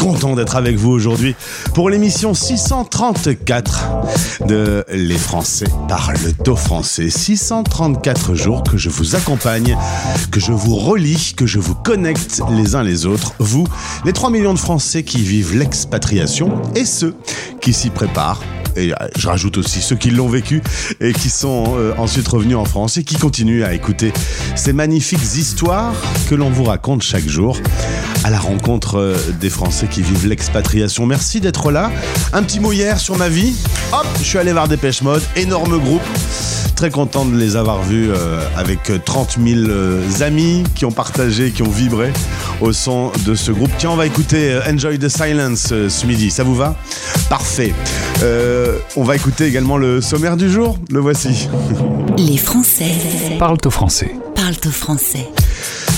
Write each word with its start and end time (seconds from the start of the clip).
Content 0.00 0.34
d'être 0.34 0.56
avec 0.56 0.76
vous 0.76 0.90
aujourd'hui 0.90 1.36
pour 1.74 1.90
l'émission 1.90 2.32
634 2.32 3.88
de 4.46 4.82
Les 4.90 5.18
Français 5.18 5.66
parlent 5.88 6.16
au 6.46 6.56
français. 6.56 7.10
634 7.10 8.34
jours 8.34 8.62
que 8.62 8.78
je 8.78 8.88
vous 8.88 9.14
accompagne, 9.14 9.76
que 10.30 10.40
je 10.40 10.52
vous 10.52 10.76
relie, 10.76 11.34
que 11.36 11.44
je 11.44 11.58
vous 11.58 11.74
connecte 11.74 12.40
les 12.50 12.74
uns 12.74 12.82
les 12.82 13.04
autres. 13.04 13.34
Vous, 13.38 13.66
les 14.06 14.14
3 14.14 14.30
millions 14.30 14.54
de 14.54 14.58
Français 14.58 15.02
qui 15.02 15.18
vivent 15.18 15.54
l'expatriation 15.54 16.50
et 16.74 16.86
ceux 16.86 17.14
qui 17.60 17.74
s'y 17.74 17.90
préparent 17.90 18.40
et 18.76 18.92
euh, 18.92 18.96
je 19.16 19.28
rajoute 19.28 19.58
aussi 19.58 19.80
ceux 19.80 19.96
qui 19.96 20.10
l'ont 20.10 20.28
vécu 20.28 20.62
et 21.00 21.12
qui 21.12 21.30
sont 21.30 21.74
euh, 21.76 21.92
ensuite 21.98 22.26
revenus 22.28 22.56
en 22.56 22.64
France 22.64 22.96
et 22.96 23.04
qui 23.04 23.16
continuent 23.16 23.64
à 23.64 23.74
écouter 23.74 24.12
ces 24.56 24.72
magnifiques 24.72 25.36
histoires 25.36 25.94
que 26.28 26.34
l'on 26.34 26.50
vous 26.50 26.64
raconte 26.64 27.02
chaque 27.02 27.28
jour 27.28 27.58
à 28.24 28.30
la 28.30 28.38
rencontre 28.38 28.98
euh, 28.98 29.16
des 29.40 29.50
Français 29.50 29.86
qui 29.90 30.02
vivent 30.02 30.26
l'expatriation. 30.26 31.06
Merci 31.06 31.40
d'être 31.40 31.70
là. 31.70 31.90
Un 32.32 32.42
petit 32.42 32.60
mot 32.60 32.72
hier 32.72 32.98
sur 32.98 33.16
ma 33.16 33.28
vie. 33.28 33.54
Hop, 33.92 34.06
je 34.18 34.24
suis 34.24 34.38
allé 34.38 34.52
voir 34.52 34.68
Dépêche 34.68 35.02
Mode, 35.02 35.22
énorme 35.36 35.78
groupe. 35.78 36.02
Très 36.76 36.90
content 36.90 37.26
de 37.26 37.36
les 37.36 37.56
avoir 37.56 37.82
vus 37.82 38.10
avec 38.56 38.90
30 39.04 39.36
000 39.44 39.60
euh, 39.68 40.02
amis 40.20 40.64
qui 40.74 40.86
ont 40.86 40.92
partagé, 40.92 41.50
qui 41.50 41.62
ont 41.62 41.70
vibré 41.70 42.10
au 42.62 42.72
son 42.72 43.12
de 43.26 43.34
ce 43.34 43.52
groupe. 43.52 43.70
Tiens, 43.76 43.90
on 43.90 43.96
va 43.96 44.06
écouter 44.06 44.58
Enjoy 44.66 44.98
the 44.98 45.08
Silence 45.08 45.66
ce 45.68 46.06
midi. 46.06 46.30
Ça 46.30 46.42
vous 46.42 46.54
va? 46.54 46.74
Parfait. 47.28 47.74
On 48.96 49.04
va 49.04 49.16
écouter 49.16 49.46
également 49.46 49.76
le 49.76 50.00
sommaire 50.00 50.36
du 50.36 50.50
jour. 50.50 50.78
Le 50.90 51.00
voici. 51.00 51.48
Les 52.16 52.36
Français 52.36 52.90
Parle 53.38 53.58
au 53.64 53.70
français. 53.70 54.14
parlent 54.34 54.54
au 54.66 54.70
français. 54.70 55.28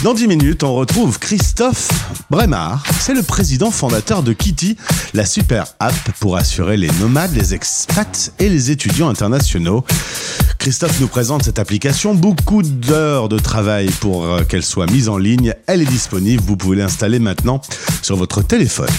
Dans 0.03 0.15
10 0.15 0.27
minutes, 0.27 0.65
on 0.65 0.75
retrouve 0.75 1.21
Christophe 1.21 1.89
Bremard. 2.29 2.83
C'est 2.99 3.15
le 3.15 3.23
président 3.23 3.71
fondateur 3.71 4.25
de 4.25 4.33
Kitty, 4.33 4.77
la 5.15 5.25
super 5.25 5.67
app 5.79 5.95
pour 6.19 6.37
assurer 6.37 6.77
les 6.77 6.91
nomades, 7.01 7.33
les 7.35 7.55
expats 7.55 8.33
et 8.41 8.49
les 8.49 8.73
étudiants 8.73 9.09
internationaux. 9.09 9.85
Christophe 10.59 11.01
nous 11.01 11.09
présente 11.09 11.45
cette 11.45 11.61
application. 11.61 12.15
Beaucoup 12.15 12.63
d'heures 12.63 13.29
de 13.29 13.39
travail 13.39 13.91
pour 14.01 14.25
euh, 14.25 14.43
qu'elle 14.43 14.65
soit 14.65 14.91
mise 14.91 15.09
en 15.09 15.19
ligne. 15.19 15.55
Elle 15.67 15.83
est 15.83 15.87
disponible. 15.87 16.43
Vous 16.45 16.57
pouvez 16.57 16.77
l'installer 16.77 17.21
maintenant 17.21 17.61
sur 18.03 18.17
votre 18.17 18.43
téléphone. 18.43 18.91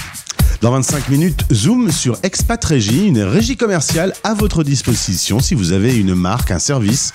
Dans 0.64 0.72
25 0.72 1.10
minutes, 1.10 1.44
zoom 1.52 1.92
sur 1.92 2.18
Expat 2.24 2.64
Régie, 2.64 3.08
une 3.08 3.20
régie 3.20 3.58
commerciale 3.58 4.14
à 4.24 4.34
votre 4.34 4.64
disposition 4.64 5.42
si 5.42 5.56
vous 5.56 5.74
avez 5.74 5.94
une 5.94 6.16
marque, 6.16 6.52
un 6.52 6.60
service 6.60 7.12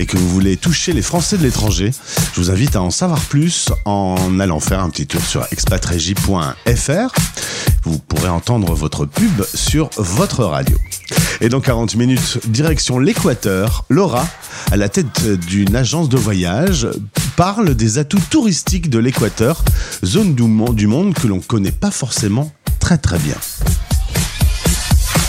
et 0.00 0.06
que 0.06 0.16
vous 0.16 0.28
voulez 0.28 0.56
toucher 0.56 0.92
les 0.92 1.00
Français 1.00 1.38
de 1.38 1.44
l'étranger. 1.44 1.92
Je 2.34 2.40
vous 2.40 2.50
invite 2.50 2.74
à 2.74 2.82
en 2.82 2.90
savoir 2.90 3.20
plus 3.20 3.68
en 3.84 4.40
allant 4.40 4.58
faire 4.58 4.80
un 4.80 4.90
petit 4.90 5.06
tour 5.06 5.24
sur 5.24 5.46
expatregie.fr. 5.52 7.14
Vous 7.84 7.98
pourrez 8.00 8.28
entendre 8.28 8.74
votre 8.74 9.06
pub 9.06 9.44
sur 9.54 9.88
votre 9.96 10.42
radio. 10.42 10.76
Et 11.40 11.48
dans 11.48 11.60
40 11.60 11.94
minutes, 11.94 12.40
direction 12.48 12.98
l'Équateur, 12.98 13.84
Laura, 13.88 14.26
à 14.72 14.76
la 14.76 14.88
tête 14.88 15.28
d'une 15.46 15.76
agence 15.76 16.08
de 16.08 16.16
voyage, 16.16 16.88
parle 17.36 17.74
des 17.74 17.98
atouts 17.98 18.20
touristiques 18.30 18.90
de 18.90 18.98
l'Équateur, 18.98 19.64
zone 20.04 20.34
du 20.34 20.86
monde, 20.86 21.14
que 21.14 21.26
l'on 21.26 21.40
connaît 21.40 21.72
pas 21.72 21.90
forcément 21.90 22.52
très 22.78 22.98
très 22.98 23.18
bien. 23.18 23.36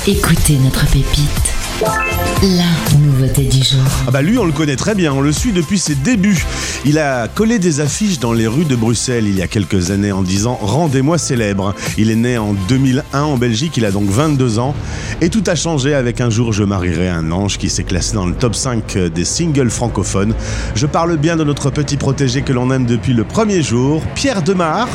Écoutez 0.07 0.57
notre 0.57 0.85
pépite. 0.87 1.50
La 1.81 2.99
nouveauté 2.99 3.45
du 3.45 3.57
jour. 3.57 3.81
Ah 4.07 4.11
bah 4.11 4.21
lui, 4.21 4.37
on 4.37 4.45
le 4.45 4.51
connaît 4.51 4.75
très 4.75 4.93
bien, 4.93 5.13
on 5.13 5.21
le 5.21 5.31
suit 5.31 5.51
depuis 5.51 5.79
ses 5.79 5.95
débuts. 5.95 6.45
Il 6.85 6.99
a 6.99 7.27
collé 7.27 7.57
des 7.57 7.79
affiches 7.79 8.19
dans 8.19 8.33
les 8.33 8.45
rues 8.45 8.65
de 8.65 8.75
Bruxelles 8.75 9.25
il 9.27 9.35
y 9.35 9.41
a 9.41 9.47
quelques 9.47 9.89
années 9.89 10.11
en 10.11 10.21
disant 10.21 10.59
«Rendez-moi 10.61 11.17
célèbre». 11.17 11.73
Il 11.97 12.11
est 12.11 12.15
né 12.15 12.37
en 12.37 12.53
2001 12.53 13.21
en 13.23 13.37
Belgique, 13.37 13.77
il 13.77 13.85
a 13.85 13.91
donc 13.91 14.09
22 14.09 14.59
ans. 14.59 14.75
Et 15.21 15.29
tout 15.29 15.43
a 15.47 15.55
changé 15.55 15.95
avec 15.95 16.21
Un 16.21 16.29
jour 16.29 16.53
je 16.53 16.63
marierai 16.63 17.09
un 17.09 17.31
ange 17.31 17.57
qui 17.57 17.69
s'est 17.69 17.83
classé 17.83 18.13
dans 18.13 18.27
le 18.27 18.35
top 18.35 18.53
5 18.53 18.97
des 18.97 19.25
singles 19.25 19.71
francophones. 19.71 20.35
Je 20.75 20.85
parle 20.85 21.17
bien 21.17 21.35
de 21.35 21.43
notre 21.43 21.71
petit 21.71 21.97
protégé 21.97 22.43
que 22.43 22.53
l'on 22.53 22.69
aime 22.69 22.85
depuis 22.85 23.13
le 23.13 23.23
premier 23.23 23.63
jour, 23.63 24.03
Pierre 24.13 24.43
Demar 24.43 24.87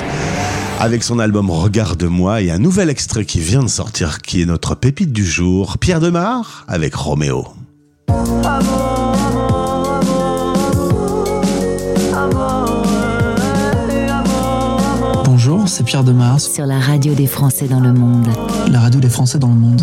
avec 0.78 1.03
son 1.03 1.19
album 1.19 1.50
Regarde-moi 1.50 2.42
et 2.42 2.50
un 2.50 2.59
nouvel 2.59 2.91
extrait 2.91 3.25
qui 3.25 3.41
vient 3.41 3.62
de 3.62 3.69
sortir 3.69 4.20
qui 4.20 4.42
est 4.42 4.47
notre 4.47 4.75
pépite 4.75 5.12
du 5.12 5.25
jour, 5.25 5.78
Pierre 5.78 6.00
Demar 6.00 6.64
avec 6.69 6.94
Roméo. 6.94 7.47
Bonjour, 15.25 15.69
c'est 15.69 15.84
Pierre 15.84 16.04
Demars, 16.04 16.41
Sur 16.41 16.66
la 16.66 16.78
radio 16.78 17.14
des 17.14 17.26
Français 17.26 17.69
dans 17.69 17.81
le 17.81 17.93
monde. 17.93 18.28
la 18.70 18.81
radio 18.81 19.00
des 19.00 19.10
Français 19.10 19.38
dans 19.38 19.48
le 19.48 19.54
monde. 19.54 19.82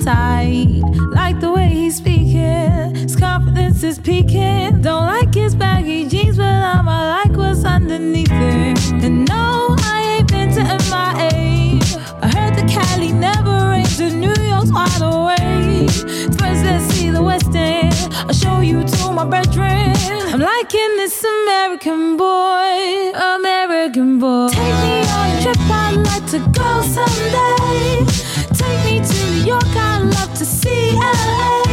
Type. 0.00 0.84
Like 1.12 1.40
the 1.40 1.50
way 1.52 1.68
he's 1.68 1.96
speaking, 1.96 2.94
his 2.94 3.16
confidence 3.16 3.82
is 3.82 3.98
peaking. 3.98 4.82
Don't 4.82 5.06
like 5.06 5.34
his 5.34 5.54
baggy 5.54 6.06
jeans, 6.08 6.36
but 6.36 6.46
I'ma 6.46 7.22
like 7.22 7.36
what's 7.36 7.64
underneath 7.64 8.30
it. 8.30 8.78
And 9.04 9.28
no, 9.28 9.76
I 9.80 10.18
ain't 10.18 10.28
been 10.28 10.50
to 10.54 10.62
MIA. 10.62 11.80
I 12.22 12.28
heard 12.34 12.54
the 12.56 12.66
Cali 12.72 13.12
never 13.12 13.70
rains, 13.70 14.00
and 14.00 14.20
New 14.20 14.34
York's 14.42 14.72
wide 14.72 15.02
awake. 15.02 15.90
First, 16.38 16.64
let's 16.64 16.84
see 16.94 17.10
the 17.10 17.22
West 17.22 17.54
End. 17.54 17.94
I'll 18.14 18.32
show 18.32 18.60
you 18.60 18.84
to 18.84 19.12
my 19.12 19.24
bedroom. 19.24 19.94
I'm 20.32 20.40
liking 20.40 20.96
this 20.96 21.24
American 21.24 22.16
boy, 22.16 23.12
American 23.36 24.18
boy. 24.18 24.48
Take 24.48 24.74
me 24.84 25.00
on 25.16 25.36
a 25.36 25.42
trip, 25.42 25.56
I'd 25.60 25.96
like 25.96 26.26
to 26.30 26.38
go 26.58 26.82
someday. 26.82 27.57
I 29.64 30.00
love 30.02 30.34
to 30.38 30.44
see 30.44 30.92
LA. 30.94 31.67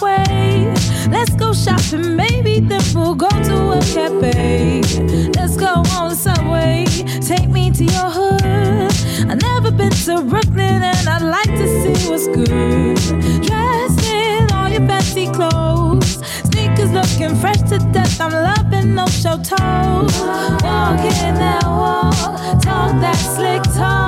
Broadway. 0.00 0.72
Let's 1.10 1.34
go 1.34 1.52
shopping, 1.52 2.16
maybe 2.16 2.60
then 2.60 2.82
we'll 2.94 3.14
go 3.14 3.28
to 3.28 3.72
a 3.72 3.80
cafe. 3.80 4.80
Let's 5.36 5.56
go 5.56 5.82
on 5.96 6.10
the 6.10 6.14
subway. 6.14 6.86
Take 7.20 7.48
me 7.48 7.70
to 7.70 7.84
your 7.84 8.10
hood. 8.10 8.42
I've 9.30 9.40
never 9.42 9.70
been 9.70 9.90
to 9.90 10.22
Brooklyn 10.22 10.82
and 10.82 11.08
I'd 11.08 11.22
like 11.22 11.50
to 11.60 11.66
see 11.82 12.10
what's 12.10 12.28
good. 12.28 12.96
Dressed 13.42 14.06
in 14.06 14.50
all 14.52 14.68
your 14.68 14.86
fancy 14.86 15.26
clothes. 15.26 16.20
Sneakers 16.44 16.92
looking 16.92 17.36
fresh 17.36 17.60
to 17.68 17.78
death. 17.92 18.20
I'm 18.20 18.32
loving 18.32 18.94
no 18.94 19.06
show 19.06 19.36
toes. 19.36 20.20
Walking 20.62 21.34
that 21.42 21.64
walk, 21.64 22.62
talk 22.62 22.92
that 23.00 23.16
slick 23.16 23.62
talk. 23.74 23.99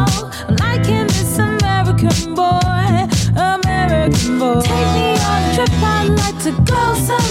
closer. 6.73 7.22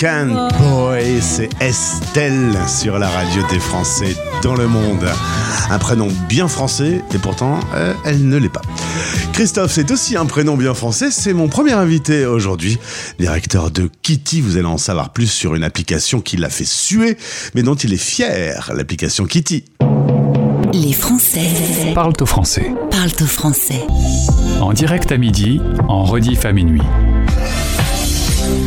American 0.00 0.48
Boy, 0.60 1.20
c'est 1.20 1.48
Estelle 1.60 2.56
sur 2.68 2.98
la 2.98 3.08
radio 3.08 3.42
des 3.50 3.58
Français 3.58 4.14
dans 4.42 4.54
le 4.54 4.68
monde. 4.68 5.04
Un 5.70 5.78
prénom 5.78 6.08
bien 6.28 6.46
français 6.46 7.02
et 7.12 7.18
pourtant 7.18 7.58
euh, 7.74 7.94
elle 8.04 8.28
ne 8.28 8.36
l'est 8.36 8.48
pas. 8.48 8.62
Christophe, 9.32 9.72
c'est 9.72 9.90
aussi 9.90 10.16
un 10.16 10.26
prénom 10.26 10.56
bien 10.56 10.74
français. 10.74 11.10
C'est 11.10 11.32
mon 11.32 11.48
premier 11.48 11.72
invité 11.72 12.26
aujourd'hui, 12.26 12.78
directeur 13.18 13.70
de 13.72 13.90
Kitty. 14.02 14.40
Vous 14.40 14.56
allez 14.56 14.66
en 14.66 14.78
savoir 14.78 15.12
plus 15.12 15.26
sur 15.26 15.54
une 15.56 15.64
application 15.64 16.20
qui 16.20 16.36
l'a 16.36 16.50
fait 16.50 16.66
suer, 16.66 17.16
mais 17.54 17.62
dont 17.62 17.74
il 17.74 17.92
est 17.92 17.96
fier, 17.96 18.70
l'application 18.74 19.24
Kitty. 19.26 19.64
Les 20.74 20.92
Français 20.92 21.48
Parle 21.94 22.12
au 22.20 22.26
français. 22.26 22.72
parlent 22.90 23.10
au 23.20 23.26
français. 23.26 23.82
En 24.60 24.72
direct 24.72 25.10
à 25.10 25.16
midi, 25.16 25.60
en 25.88 26.04
rediff 26.04 26.44
à 26.44 26.52
minuit. 26.52 26.82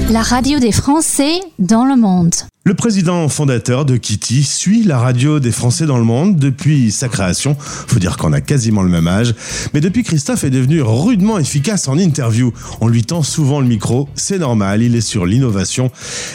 La 0.09 0.21
radio 0.23 0.59
des 0.59 0.71
Français 0.71 1.39
dans 1.59 1.85
le 1.85 1.95
monde. 1.95 2.33
Le 2.63 2.75
président 2.75 3.27
fondateur 3.27 3.85
de 3.85 3.97
Kitty 3.97 4.43
suit 4.43 4.83
la 4.83 4.99
radio 4.99 5.39
des 5.39 5.51
Français 5.51 5.85
dans 5.87 5.97
le 5.97 6.03
monde 6.03 6.35
depuis 6.37 6.91
sa 6.91 7.07
création. 7.09 7.55
Faut 7.59 7.97
dire 7.97 8.17
qu'on 8.17 8.33
a 8.33 8.41
quasiment 8.41 8.83
le 8.83 8.89
même 8.89 9.07
âge. 9.07 9.33
Mais 9.73 9.81
depuis, 9.81 10.03
Christophe 10.03 10.43
est 10.43 10.51
devenu 10.51 10.81
rudement 10.81 11.39
efficace 11.39 11.87
en 11.87 11.97
interview. 11.97 12.53
On 12.79 12.87
lui 12.87 13.03
tend 13.03 13.23
souvent 13.23 13.61
le 13.61 13.67
micro. 13.67 14.07
C'est 14.13 14.37
normal. 14.37 14.83
Il 14.83 14.95
est 14.95 15.01
sur 15.01 15.25
l'innovation 15.25 15.91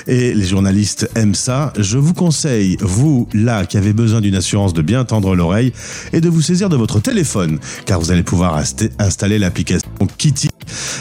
et 0.09 0.35
les 0.35 0.47
journalistes 0.47 1.09
aiment 1.15 1.35
ça. 1.37 1.73
Je 1.79 1.97
vous 1.99 2.15
conseille, 2.15 2.77
vous, 2.81 3.29
là, 3.33 3.65
qui 3.67 3.77
avez 3.77 3.93
besoin 3.93 4.21
d'une 4.21 4.35
assurance 4.35 4.73
de 4.75 4.83
bien 4.83 5.05
tendre 5.05 5.37
l'oreille 5.37 5.73
et 6.13 6.21
de 6.21 6.29
vous 6.29 6.43
saisir 6.43 6.69
de 6.69 6.77
votre 6.77 6.99
téléphone 6.99 7.59
car 7.85 8.01
vous 8.01 8.11
allez 8.11 8.25
pouvoir 8.25 8.61
insta- 8.61 8.91
installer 8.99 9.39
l'application 9.39 9.89
Kitty. 10.19 10.49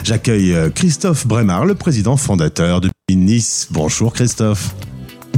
J'accueille 0.04 0.54
euh, 0.54 0.70
Christophe 0.70 1.26
Bremard, 1.26 1.66
le 1.66 1.74
président 1.74 2.16
fondateur 2.18 2.55
de 2.62 2.90
Nice. 3.14 3.68
Bonjour 3.72 4.14
Christophe. 4.14 4.74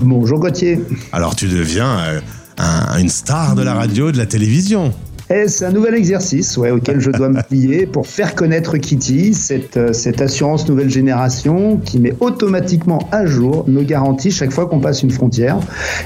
Bonjour 0.02 0.40
Gauthier. 0.40 0.80
Alors 1.12 1.36
tu 1.36 1.48
deviens 1.48 1.98
euh, 2.00 2.22
un- 2.60 3.00
une 3.00 3.10
star 3.10 3.56
de 3.56 3.64
la 3.64 3.74
radio, 3.74 4.12
de 4.12 4.18
la 4.18 4.28
télévision. 4.28 4.94
C'est 5.30 5.66
un 5.66 5.74
nouvel 5.74 5.96
exercice 5.96 6.58
auquel 6.58 7.02
je 7.02 7.12
dois 7.12 7.28
me 7.28 7.42
plier 7.42 7.86
pour 7.86 8.08
faire 8.08 8.34
connaître 8.34 8.78
Kitty, 8.78 9.34
cette, 9.34 9.76
euh, 9.76 9.92
cette 9.92 10.22
assurance 10.22 10.70
nouvelle 10.70 10.90
génération 10.90 11.82
qui 11.84 12.00
met 12.00 12.14
automatiquement 12.22 13.10
à 13.12 13.26
jour 13.26 13.66
nos 13.68 13.84
garanties 13.84 14.32
chaque 14.32 14.54
fois 14.54 14.68
qu'on 14.68 14.80
passe 14.80 15.04
une 15.04 15.12
frontière. 15.12 15.60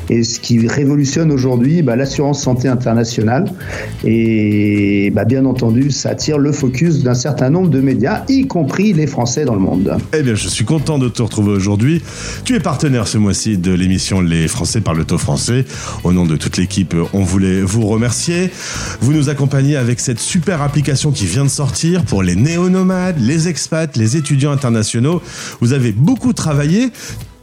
Et 0.10 0.24
ce 0.24 0.40
qui 0.40 0.68
révolutionne 0.68 1.32
aujourd'hui 1.32 1.84
bah, 1.84 1.96
l'assurance 1.96 2.42
santé 2.42 2.68
internationale. 2.68 3.46
Et 4.04 5.12
bah, 5.14 5.26
bien 5.26 5.46
entendu, 5.46 5.92
ça 5.92 6.10
attire 6.10 6.40
le 6.40 6.52
focus 6.52 7.04
d'un 7.04 7.14
certain 7.14 7.52
nombre 7.52 7.70
de 7.70 7.80
médias, 7.80 8.24
y 8.28 8.48
compris 8.48 8.92
les 8.94 9.06
Français 9.06 9.46
dans 9.46 9.56
le 9.56 9.62
monde. 9.62 9.98
Eh 10.14 10.24
bien, 10.24 10.34
je 10.34 10.48
suis 10.48 10.66
content 10.66 10.98
de 10.98 11.10
te 11.10 11.22
retrouver 11.22 11.52
aujourd'hui. 11.52 12.02
Tu 12.44 12.56
es 12.56 12.60
partenaire 12.60 13.08
ce 13.08 13.20
mois-ci 13.20 13.60
de 13.60 13.72
l'émission 13.72 14.20
Les 14.20 14.48
Français 14.48 14.82
par 14.82 14.96
le 14.96 15.06
taux 15.06 15.20
français. 15.20 15.66
Au 16.04 16.12
nom 16.12 16.26
de 16.26 16.38
toute 16.38 16.58
l'équipe, 16.58 16.96
on 17.14 17.22
voulait 17.22 17.62
vous 17.62 17.86
remercier. 17.86 18.50
Nous 19.12 19.30
accompagnez 19.30 19.76
avec 19.76 20.00
cette 20.00 20.20
super 20.20 20.62
application 20.62 21.12
qui 21.12 21.26
vient 21.26 21.44
de 21.44 21.50
sortir 21.50 22.04
pour 22.06 22.24
les 22.24 22.36
néo-nomades, 22.36 23.20
les 23.20 23.48
expats, 23.48 23.96
les 23.96 24.18
étudiants 24.18 24.52
internationaux. 24.52 25.22
Vous 25.60 25.74
avez 25.74 25.92
beaucoup 25.92 26.34
travaillé. 26.34 26.92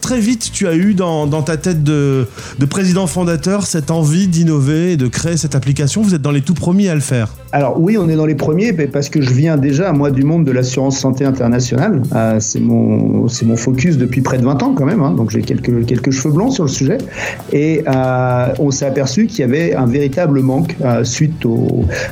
Très 0.09 0.21
vite, 0.21 0.53
tu 0.55 0.67
as 0.67 0.75
eu 0.75 0.95
dans, 0.95 1.29
ta 1.43 1.59
tête 1.59 1.85
de, 1.85 2.27
de 2.59 2.65
président 2.65 3.07
fondateur 3.07 3.67
cette 3.67 3.91
envie 3.91 4.27
d'innover 4.27 4.93
et 4.93 4.97
de 4.97 5.07
créer 5.07 5.37
cette 5.37 5.55
application. 5.55 6.01
Vous 6.01 6.15
êtes 6.15 6.23
dans 6.23 6.31
les 6.31 6.41
tout 6.41 6.55
premiers 6.55 6.89
à 6.89 6.95
le 6.95 7.03
faire. 7.03 7.29
Alors 7.53 7.81
oui, 7.81 7.97
on 7.99 8.09
est 8.09 8.17
dans 8.17 8.27
les 8.27 8.35
premiers 8.35 8.73
parce 8.73 9.09
que 9.11 9.21
je 9.21 9.33
viens 9.33 9.57
déjà, 9.57 9.93
moi, 9.93 10.11
du 10.11 10.23
monde 10.23 10.45
de 10.45 10.53
l'assurance 10.53 10.99
santé 10.99 11.27
internationale. 11.27 12.03
Euh, 12.15 12.41
c'est 12.41 12.61
mon, 12.61 13.27
focus 13.57 13.99
depuis 13.99 14.23
près 14.23 14.39
de 14.39 14.45
20 14.45 14.63
ans 14.63 14.75
quand 14.75 14.85
même, 14.87 15.03
hein, 15.03 15.13
donc 15.13 15.31
j'ai 15.31 15.43
quelques, 15.43 16.11
cheveux 16.11 16.33
blancs 16.33 16.53
sur 16.53 16.65
le 16.65 16.71
sujet. 16.71 16.99
Et 17.53 17.85
euh, 17.87 18.47
on 18.59 18.71
s'est 18.71 18.87
aperçu 18.87 19.27
qu'il 19.27 19.41
y 19.41 19.43
avait 19.43 19.75
un 19.75 19.87
véritable 19.87 20.41
manque 20.41 20.77
euh, 20.83 21.05
suite 21.05 21.47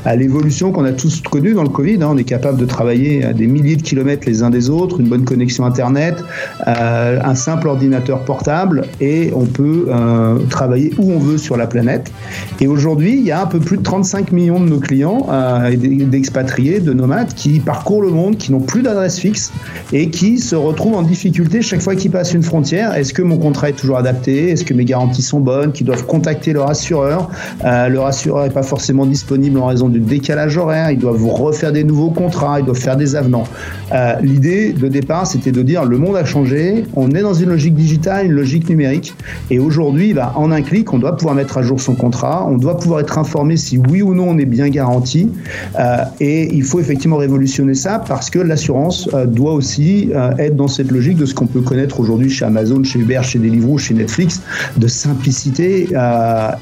à 0.05 0.17
l'évolution 0.17 0.71
qu'on 0.73 0.85
a 0.85 0.93
tous 0.93 1.23
connue 1.23 1.55
dans 1.55 1.63
le 1.63 1.69
Covid. 1.71 2.03
hein. 2.03 2.09
On 2.11 2.17
est 2.19 2.25
capable 2.25 2.59
de 2.59 2.67
travailler 2.67 3.25
à 3.25 3.33
des 3.33 3.47
milliers 3.47 3.77
de 3.77 3.83
kilomètres 3.83 4.27
les 4.27 4.43
uns 4.43 4.51
des 4.51 4.69
autres, 4.69 5.01
une 5.01 5.09
bonne 5.09 5.25
connexion 5.25 5.65
Internet, 5.65 6.23
un 6.67 7.35
simple 7.35 7.69
ordinateur 7.69 7.86
portable 8.25 8.85
et 9.01 9.33
on 9.35 9.45
peut 9.45 9.87
euh, 9.89 10.39
travailler 10.51 10.93
où 10.99 11.13
on 11.13 11.19
veut 11.19 11.39
sur 11.39 11.57
la 11.57 11.67
planète. 11.67 12.13
Et 12.61 12.67
aujourd'hui, 12.67 13.13
il 13.13 13.23
y 13.23 13.33
a 13.33 13.43
un 13.43 13.47
peu 13.47 13.59
plus 13.59 13.79
de 13.79 13.83
35 13.83 14.33
millions 14.33 14.61
de 14.61 14.69
nos 14.69 14.79
clients 14.79 15.27
euh, 15.31 15.75
d'expatriés, 15.77 16.81
de 16.81 16.93
nomades 16.93 17.35
qui 17.35 17.61
parcourent 17.61 18.03
le 18.03 18.11
monde, 18.11 18.37
qui 18.37 18.53
n'ont 18.53 18.61
plus 18.61 18.83
d'adresse 18.83 19.19
fixe 19.19 19.53
et 19.93 20.11
qui 20.11 20.39
se 20.39 20.57
retrouvent 20.57 20.97
en 20.97 21.03
difficulté 21.03 21.63
chaque 21.63 21.81
fois 21.81 21.95
qu'ils 21.95 22.11
passent 22.11 22.35
une 22.35 22.43
frontière. 22.43 22.95
Est-ce 22.95 23.13
que 23.13 23.23
mon 23.23 23.39
contrat 23.39 23.71
est 23.71 23.79
toujours 23.79 23.99
adapté? 23.99 24.51
Est-ce 24.51 24.65
que 24.65 24.75
mes 24.75 24.85
garanties 24.85 25.23
sont 25.23 25.41
bonnes? 25.41 25.73
Qui 25.73 25.85
doivent 25.85 26.07
contacter 26.07 26.53
leur 26.53 26.69
assureur? 26.69 27.31
Euh, 27.65 27.89
leur 27.89 28.07
assureur 28.07 28.45
n'est 28.45 28.51
pas 28.51 28.63
forcément 28.63 29.07
disponible 29.07 29.59
en 29.59 29.67
raison 29.67 29.89
du 29.89 30.01
décalage 30.01 30.57
horaire. 30.57 30.91
Ils 30.91 30.99
doivent 30.99 31.25
refaire 31.27 31.73
des 31.73 31.85
nouveaux 31.85 32.11
contrats. 32.11 32.61
Ils 32.61 32.67
doivent 32.67 32.79
faire 32.79 32.97
des 32.97 33.17
avenants. 33.17 33.45
Euh, 33.93 34.15
L'idée 34.23 34.73
de 34.73 34.89
départ, 34.89 35.27
c'était 35.27 35.53
de 35.53 35.63
dire 35.63 35.85
le 35.85 35.99
monde 35.99 36.17
a 36.17 36.25
changé. 36.25 36.85
On 36.95 37.11
est 37.11 37.23
dans 37.23 37.35
une 37.35 37.51
logique 37.51 37.75
digitale, 37.77 38.27
une 38.27 38.33
logique 38.33 38.69
numérique. 38.69 39.15
Et 39.51 39.59
aujourd'hui, 39.59 40.13
bah, 40.15 40.33
en 40.37 40.51
un 40.51 40.63
clic, 40.63 40.93
on 40.93 40.99
doit 40.99 41.17
pouvoir 41.17 41.35
mettre 41.35 41.59
à 41.59 41.63
jour 41.63 41.81
son 41.81 41.95
contrat. 41.95 42.47
On 42.49 42.57
doit 42.57 42.79
pouvoir 42.79 43.01
être 43.01 43.19
informé 43.19 43.57
si 43.57 43.79
oui 43.79 44.03
ou 44.03 44.15
non 44.15 44.31
on 44.31 44.39
est 44.39 44.45
bien 44.47 44.69
garanti. 44.69 45.31
Euh, 45.79 45.99
et 46.21 46.53
il 46.55 46.63
faut 46.65 46.81
effectivement 46.81 47.17
révolutionner 47.19 47.75
ça 47.75 48.03
parce 48.07 48.31
que 48.31 48.39
l'assurance 48.39 49.09
euh, 49.15 49.27
doit 49.27 49.53
aussi 49.53 50.11
euh, 50.15 50.31
être 50.39 50.57
dans 50.57 50.69
cette 50.69 50.91
logique 50.91 51.17
de 51.19 51.27
ce 51.27 51.35
qu'on 51.35 51.47
peut 51.47 51.61
connaître 51.61 52.01
aujourd'hui 52.01 52.31
chez 52.31 52.45
Amazon, 52.45 52.83
chez 52.83 52.99
Uber, 52.99 53.21
chez 53.23 53.39
Deliveroo, 53.39 53.79
chez 53.79 53.95
Netflix, 53.95 54.41
de 54.77 54.89
simplicité 54.89 55.89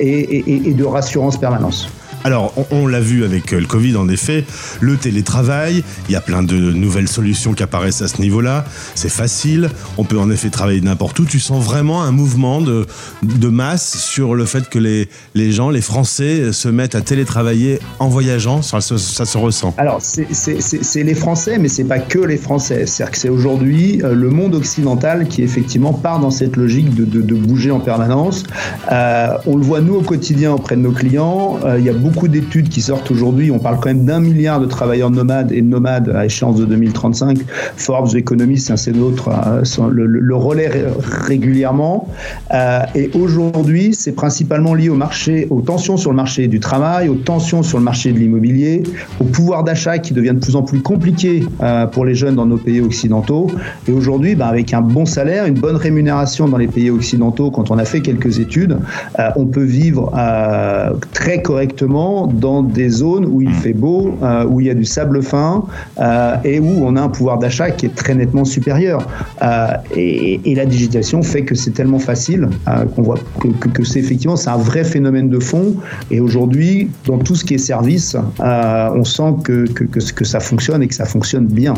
et, 0.00 0.04
et- 0.08 0.68
et 0.68 0.74
de 0.74 0.84
rassurance 0.84 1.38
permanence. 1.38 1.88
Alors, 2.26 2.54
on, 2.70 2.86
l'a 2.86 3.00
vu 3.00 3.22
avec 3.24 3.52
euh, 3.52 3.60
le 3.60 3.66
Covid, 3.66 3.96
en 3.96 4.08
effet, 4.08 4.44
le 4.80 4.96
télétravail, 4.96 5.84
il 6.08 6.12
y 6.12 6.16
a 6.16 6.22
plein 6.22 6.42
de 6.42 6.54
nouvelles 6.56 7.06
solutions 7.08 7.52
qui 7.52 7.62
apparaissent 7.62 8.00
à 8.00 8.08
ce 8.08 8.18
niveau-là. 8.22 8.64
C'est 8.94 9.10
facile, 9.10 9.68
on 9.98 10.04
peut 10.04 10.18
en 10.18 10.30
effet 10.30 10.48
travailler 10.48 10.80
n'importe 10.80 11.18
où. 11.20 11.26
Tu 11.26 11.38
sens 11.38 11.62
vraiment 11.62 12.02
un 12.02 12.12
mouvement 12.12 12.62
de, 12.62 12.86
de 13.22 13.48
masse 13.48 13.98
sur 13.98 14.34
le 14.34 14.46
fait 14.46 14.70
que 14.70 14.78
les, 14.78 15.08
les 15.34 15.52
gens, 15.52 15.68
les 15.68 15.82
Français, 15.82 16.52
se 16.52 16.68
mettent 16.68 16.94
à 16.94 17.02
télétravailler 17.02 17.78
en 17.98 18.08
voyageant. 18.08 18.62
Ça, 18.62 18.80
se- 18.80 19.36
ressent. 19.36 19.74
Alors, 19.76 19.98
c'est- 20.00 21.02
les 21.02 21.14
Français, 21.14 21.58
mais 21.58 21.68
c'est 21.68 21.84
pas 21.84 21.98
que 21.98 22.18
les 22.20 22.38
Français. 22.38 22.86
C'est-à-dire 22.86 23.12
que 23.12 23.18
c'est 23.18 23.28
aujourd'hui 23.28 24.00
euh, 24.02 24.14
le 24.14 24.30
monde 24.30 24.54
occidental 24.54 25.28
qui 25.28 25.42
effectivement 25.42 25.92
part 25.92 26.20
dans 26.20 26.30
cette 26.30 26.56
logique 26.56 26.94
de, 26.94 27.04
de- 27.04 27.34
bouger 27.34 27.70
en 27.70 27.80
permanence. 27.80 28.44
Euh, 28.90 29.28
on 29.46 29.56
le 29.56 29.62
voit 29.64 29.80
nous 29.82 29.96
au 29.96 30.02
quotidien 30.02 30.52
auprès 30.52 30.76
de 30.76 30.80
nos 30.80 30.92
clients. 30.92 31.58
Euh, 31.64 31.78
il 31.78 31.84
y 31.84 31.90
a 31.90 31.92
beaucoup 31.92 32.13
d'études 32.22 32.68
qui 32.68 32.80
sortent 32.80 33.10
aujourd'hui. 33.10 33.50
On 33.50 33.58
parle 33.58 33.76
quand 33.76 33.88
même 33.88 34.04
d'un 34.04 34.20
milliard 34.20 34.60
de 34.60 34.66
travailleurs 34.66 35.10
nomades 35.10 35.52
et 35.52 35.60
nomades 35.62 36.08
à 36.14 36.24
échéance 36.24 36.56
de 36.56 36.64
2035. 36.64 37.38
Forbes, 37.76 38.14
Economist, 38.14 38.70
ainsi 38.70 38.92
d'autres 38.92 39.28
euh, 39.30 39.62
le, 39.90 40.06
le- 40.06 40.20
le 40.20 40.36
relaient 40.36 40.68
ré- 40.68 40.84
régulièrement. 41.28 42.08
Euh, 42.52 42.80
et 42.94 43.10
aujourd'hui, 43.14 43.94
c'est 43.94 44.12
principalement 44.12 44.74
lié 44.74 44.88
au 44.88 44.94
marché, 44.94 45.46
aux 45.50 45.60
tensions 45.60 45.96
sur 45.96 46.10
le 46.10 46.16
marché 46.16 46.46
du 46.48 46.60
travail, 46.60 47.08
aux 47.08 47.14
tensions 47.16 47.62
sur 47.62 47.78
le 47.78 47.84
marché 47.84 48.12
de 48.12 48.18
l'immobilier, 48.18 48.82
au 49.20 49.24
pouvoir 49.24 49.64
d'achat 49.64 49.98
qui 49.98 50.14
devient 50.14 50.32
de 50.34 50.40
plus 50.40 50.56
en 50.56 50.62
plus 50.62 50.80
compliqué 50.80 51.42
euh, 51.62 51.86
pour 51.86 52.04
les 52.04 52.14
jeunes 52.14 52.36
dans 52.36 52.46
nos 52.46 52.56
pays 52.58 52.80
occidentaux. 52.80 53.50
Et 53.88 53.92
aujourd'hui, 53.92 54.34
ben, 54.34 54.46
avec 54.46 54.72
un 54.74 54.80
bon 54.80 55.04
salaire, 55.06 55.46
une 55.46 55.54
bonne 55.58 55.76
rémunération 55.76 56.48
dans 56.48 56.58
les 56.58 56.68
pays 56.68 56.90
occidentaux, 56.90 57.50
quand 57.50 57.70
on 57.70 57.78
a 57.78 57.84
fait 57.84 58.00
quelques 58.00 58.38
études, 58.38 58.78
on 59.36 59.46
peut 59.46 59.62
vivre 59.64 60.12
très 61.12 61.42
correctement 61.42 62.03
dans 62.26 62.62
des 62.62 62.88
zones 63.02 63.26
où 63.32 63.40
il 63.42 63.52
fait 63.64 63.72
beau, 63.72 64.00
euh, 64.22 64.44
où 64.50 64.60
il 64.60 64.66
y 64.66 64.70
a 64.70 64.74
du 64.74 64.84
sable 64.84 65.22
fin 65.22 65.64
euh, 65.98 66.36
et 66.44 66.58
où 66.60 66.72
on 66.86 66.96
a 66.96 67.02
un 67.02 67.08
pouvoir 67.08 67.38
d'achat 67.38 67.70
qui 67.70 67.86
est 67.86 67.94
très 67.94 68.14
nettement 68.14 68.44
supérieur. 68.44 68.98
Euh, 69.42 69.68
et, 69.94 70.40
et 70.50 70.54
la 70.54 70.66
digitalisation 70.66 71.22
fait 71.22 71.42
que 71.48 71.54
c'est 71.54 71.70
tellement 71.72 71.98
facile 71.98 72.48
qu'on 72.94 73.02
voit 73.02 73.18
que, 73.40 73.48
que- 73.60 73.68
que 73.76 73.84
c'est 73.84 74.00
effectivement 74.00 74.36
c'est 74.36 74.50
un 74.50 74.56
vrai 74.70 74.84
phénomène 74.84 75.28
de 75.30 75.40
fond. 75.40 75.74
Et 76.10 76.20
aujourd'hui, 76.20 76.90
dans 77.06 77.18
tout 77.18 77.34
ce 77.34 77.44
qui 77.44 77.54
est 77.54 77.58
service, 77.74 78.16
on 79.00 79.04
sent 79.04 79.30
que, 79.44 79.66
que, 79.76 79.84
que, 79.84 80.00
que 80.18 80.24
ça 80.24 80.40
fonctionne 80.40 80.82
et 80.82 80.88
que 80.88 80.94
ça 80.94 81.04
fonctionne 81.06 81.46
bien. 81.46 81.74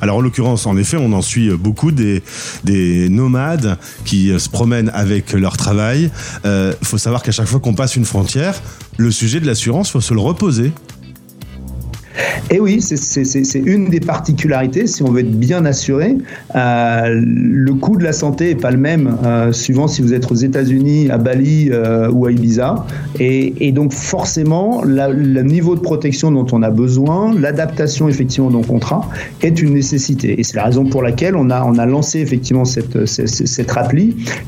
Alors 0.00 0.16
en 0.18 0.20
l'occurrence, 0.20 0.66
en 0.66 0.76
effet, 0.76 0.96
on 1.00 1.12
en 1.12 1.22
suit 1.22 1.50
beaucoup 1.56 1.90
des, 1.92 2.22
des 2.64 3.08
nomades 3.08 3.76
qui 4.04 4.20
se 4.38 4.48
promènent 4.48 4.90
avec 4.94 5.32
leur 5.32 5.56
travail. 5.56 6.10
Il 6.44 6.86
faut 6.90 6.98
savoir 6.98 7.22
qu'à 7.22 7.32
chaque 7.32 7.46
fois 7.46 7.60
qu'on 7.60 7.74
passe 7.74 7.96
une 7.96 8.04
frontière, 8.04 8.54
le 9.00 9.10
sujet 9.10 9.40
de 9.40 9.46
l'assurance, 9.46 9.90
faut 9.90 10.00
se 10.00 10.12
le 10.14 10.20
reposer. 10.20 10.72
Et 12.50 12.60
oui, 12.60 12.80
c'est- 12.80 13.60
une 13.64 13.88
des 13.88 14.00
particularités. 14.00 14.86
Si 14.86 15.02
on 15.02 15.10
veut 15.10 15.20
être 15.20 15.30
bien 15.30 15.64
assuré, 15.64 16.16
euh, 16.56 17.22
le 17.24 17.72
coût 17.74 17.96
de 17.96 18.04
la 18.04 18.12
santé 18.12 18.48
n'est 18.48 18.60
pas 18.60 18.70
le 18.70 18.78
même 18.78 19.16
euh, 19.24 19.52
suivant 19.52 19.86
si 19.86 20.02
vous 20.02 20.14
êtes 20.14 20.30
aux 20.30 20.34
États-Unis, 20.34 21.10
à 21.10 21.18
Bali 21.18 21.68
euh, 21.70 22.10
ou 22.10 22.26
à 22.26 22.32
Ibiza. 22.32 22.86
Et, 23.18 23.70
donc 23.72 23.92
forcément, 23.92 24.82
le 24.84 25.42
niveau 25.42 25.76
de 25.76 25.80
protection 25.80 26.32
dont 26.32 26.46
on 26.52 26.62
a 26.62 26.70
besoin, 26.70 27.32
l'adaptation 27.38 28.08
effectivement 28.08 28.48
de 28.48 28.54
nos 28.54 28.62
contrats 28.62 29.08
est 29.42 29.62
une 29.62 29.74
nécessité. 29.74 30.40
Et 30.40 30.42
c'est 30.42 30.56
la 30.56 30.64
raison 30.64 30.84
pour 30.84 31.02
laquelle 31.02 31.36
on 31.36 31.50
a, 31.50 31.86
lancé 31.86 32.20
effectivement 32.20 32.64
cette, 32.64 33.06
cette, 33.06 33.72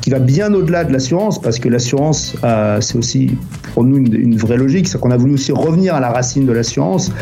qui 0.00 0.11
va 0.11 0.19
bien 0.19 0.52
au-delà 0.52 0.85
de 0.85 0.93
l'assurance, 0.93 1.41
parce 1.41 1.59
que 1.59 1.69
l'assurance, 1.69 2.37
c'est 2.81 2.99
aussi 2.99 3.31
pour 3.75 3.85
nous 3.85 3.99
une, 3.99 4.37
vraie 4.37 4.57
logique. 4.57 4.88
C'est 4.88 4.99
qu'on 5.00 5.11
a 5.11 5.17
voulu 5.17 5.35
aussi 5.35 5.52
revenir 5.52 5.95
à 5.95 6.00
la 6.00 6.11
racine 6.11 6.47
de 6.47 6.52
l'assurance. 6.52 7.12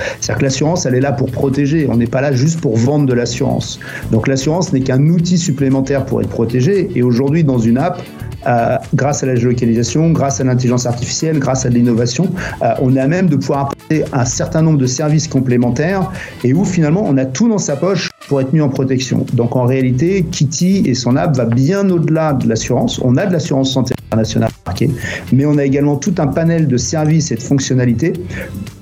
L'assurance, 0.43 0.87
elle 0.87 0.95
est 0.95 1.01
là 1.01 1.13
pour 1.13 1.31
protéger. 1.31 1.87
On 1.91 1.97
n'est 1.97 2.07
pas 2.07 2.21
là 2.21 2.33
juste 2.33 2.61
pour 2.61 2.77
vendre 2.77 3.07
de 3.07 3.15
l'assurance. 3.15 3.81
Donc 4.13 4.29
l'assurance 4.29 4.73
n'est 4.73 4.81
qu'un 4.81 5.07
outil 5.09 5.39
supplémentaire 5.39 6.05
pour 6.05 6.21
être 6.21 6.29
protégé. 6.29 6.91
Et 6.95 7.03
aujourd'hui, 7.03 7.45
dans 7.45 7.59
une 7.59 7.79
app, 7.79 8.03
euh, 8.47 8.79
grâce 8.95 9.23
à 9.23 9.27
la 9.27 9.35
géolocalisation, 9.35 10.11
grâce 10.11 10.41
à 10.41 10.45
l'intelligence 10.45 10.87
artificielle, 10.87 11.39
grâce 11.39 11.67
à 11.67 11.69
l'innovation, 11.69 12.29
euh, 12.63 12.73
on 12.81 12.97
a 12.97 13.07
même 13.07 13.29
de 13.29 13.37
pouvoir 13.37 13.67
apporter 13.67 14.05
un 14.13 14.25
certain 14.25 14.63
nombre 14.63 14.79
de 14.79 14.87
services 14.87 15.29
complémentaires 15.29 16.11
et 16.43 16.55
où 16.55 16.65
finalement 16.65 17.05
on 17.07 17.19
a 17.19 17.27
tout 17.27 17.49
dans 17.49 17.59
sa 17.59 17.77
poche 17.77 18.11
pour 18.29 18.41
être 18.41 18.53
mis 18.53 18.61
en 18.61 18.69
protection. 18.69 19.27
Donc 19.35 19.57
en 19.57 19.65
réalité, 19.65 20.25
Kitty 20.31 20.85
et 20.87 20.95
son 20.95 21.17
app 21.17 21.37
va 21.37 21.45
bien 21.45 21.89
au-delà 21.91 22.33
de 22.33 22.49
l'assurance. 22.49 23.01
On 23.05 23.17
a 23.17 23.27
de 23.27 23.33
l'assurance 23.33 23.73
santé 23.73 23.95
internationale 24.07 24.51
marquée, 24.65 24.91
mais 25.33 25.45
on 25.45 25.59
a 25.59 25.65
également 25.65 25.97
tout 25.97 26.15
un 26.19 26.29
panel 26.29 26.67
de 26.67 26.77
services 26.77 27.33
et 27.33 27.37
de 27.37 27.43
fonctionnalités 27.43 28.15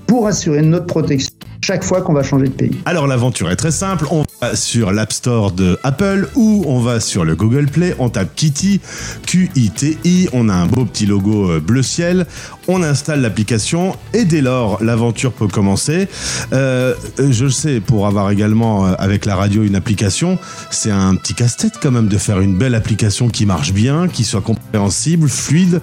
pour 0.07 0.27
assurer 0.27 0.63
notre 0.63 0.87
protection 0.87 1.31
chaque 1.63 1.85
fois 1.85 2.03
qu'on 2.03 2.13
va 2.13 2.23
changer 2.23 2.47
de 2.47 2.53
pays. 2.53 2.81
Alors 2.85 3.07
l'aventure 3.07 3.51
est 3.51 3.57
très 3.57 3.71
simple. 3.71 4.07
Sur 4.55 4.93
l'App 4.93 5.13
Store 5.13 5.53
de 5.53 5.79
Apple 5.83 6.29
ou 6.35 6.65
on 6.67 6.81
va 6.81 7.01
sur 7.01 7.25
le 7.25 7.35
Google 7.35 7.67
Play, 7.67 7.95
on 7.99 8.09
tape 8.09 8.35
Kitty, 8.35 8.81
Q-I-T-I, 9.27 10.29
on 10.33 10.49
a 10.49 10.55
un 10.55 10.67
beau 10.67 10.85
petit 10.85 11.07
logo 11.07 11.51
euh, 11.51 11.61
bleu 11.61 11.83
ciel, 11.83 12.27
on 12.69 12.83
installe 12.83 13.21
l'application 13.21 13.97
et 14.15 14.25
dès 14.25 14.41
lors 14.41 14.83
l'aventure 14.83 15.33
peut 15.33 15.49
commencer. 15.49 16.09
Euh, 16.53 16.95
je 17.19 17.45
le 17.45 17.51
sais, 17.51 17.81
pour 17.81 18.07
avoir 18.07 18.31
également 18.31 18.87
euh, 18.87 18.93
avec 18.99 19.27
la 19.27 19.35
radio 19.35 19.65
une 19.65 19.77
application, 19.77 20.39
c'est 20.71 20.91
un 20.91 21.17
petit 21.17 21.35
casse-tête 21.35 21.75
quand 21.83 21.91
même 21.91 22.09
de 22.09 22.19
faire 22.19 22.41
une 22.41 22.57
belle 22.57 22.75
application 22.75 23.29
qui 23.29 23.45
marche 23.47 23.73
bien, 23.73 24.09
qui 24.09 24.25
soit 24.25 24.41
compréhensible, 24.41 25.29
fluide 25.29 25.81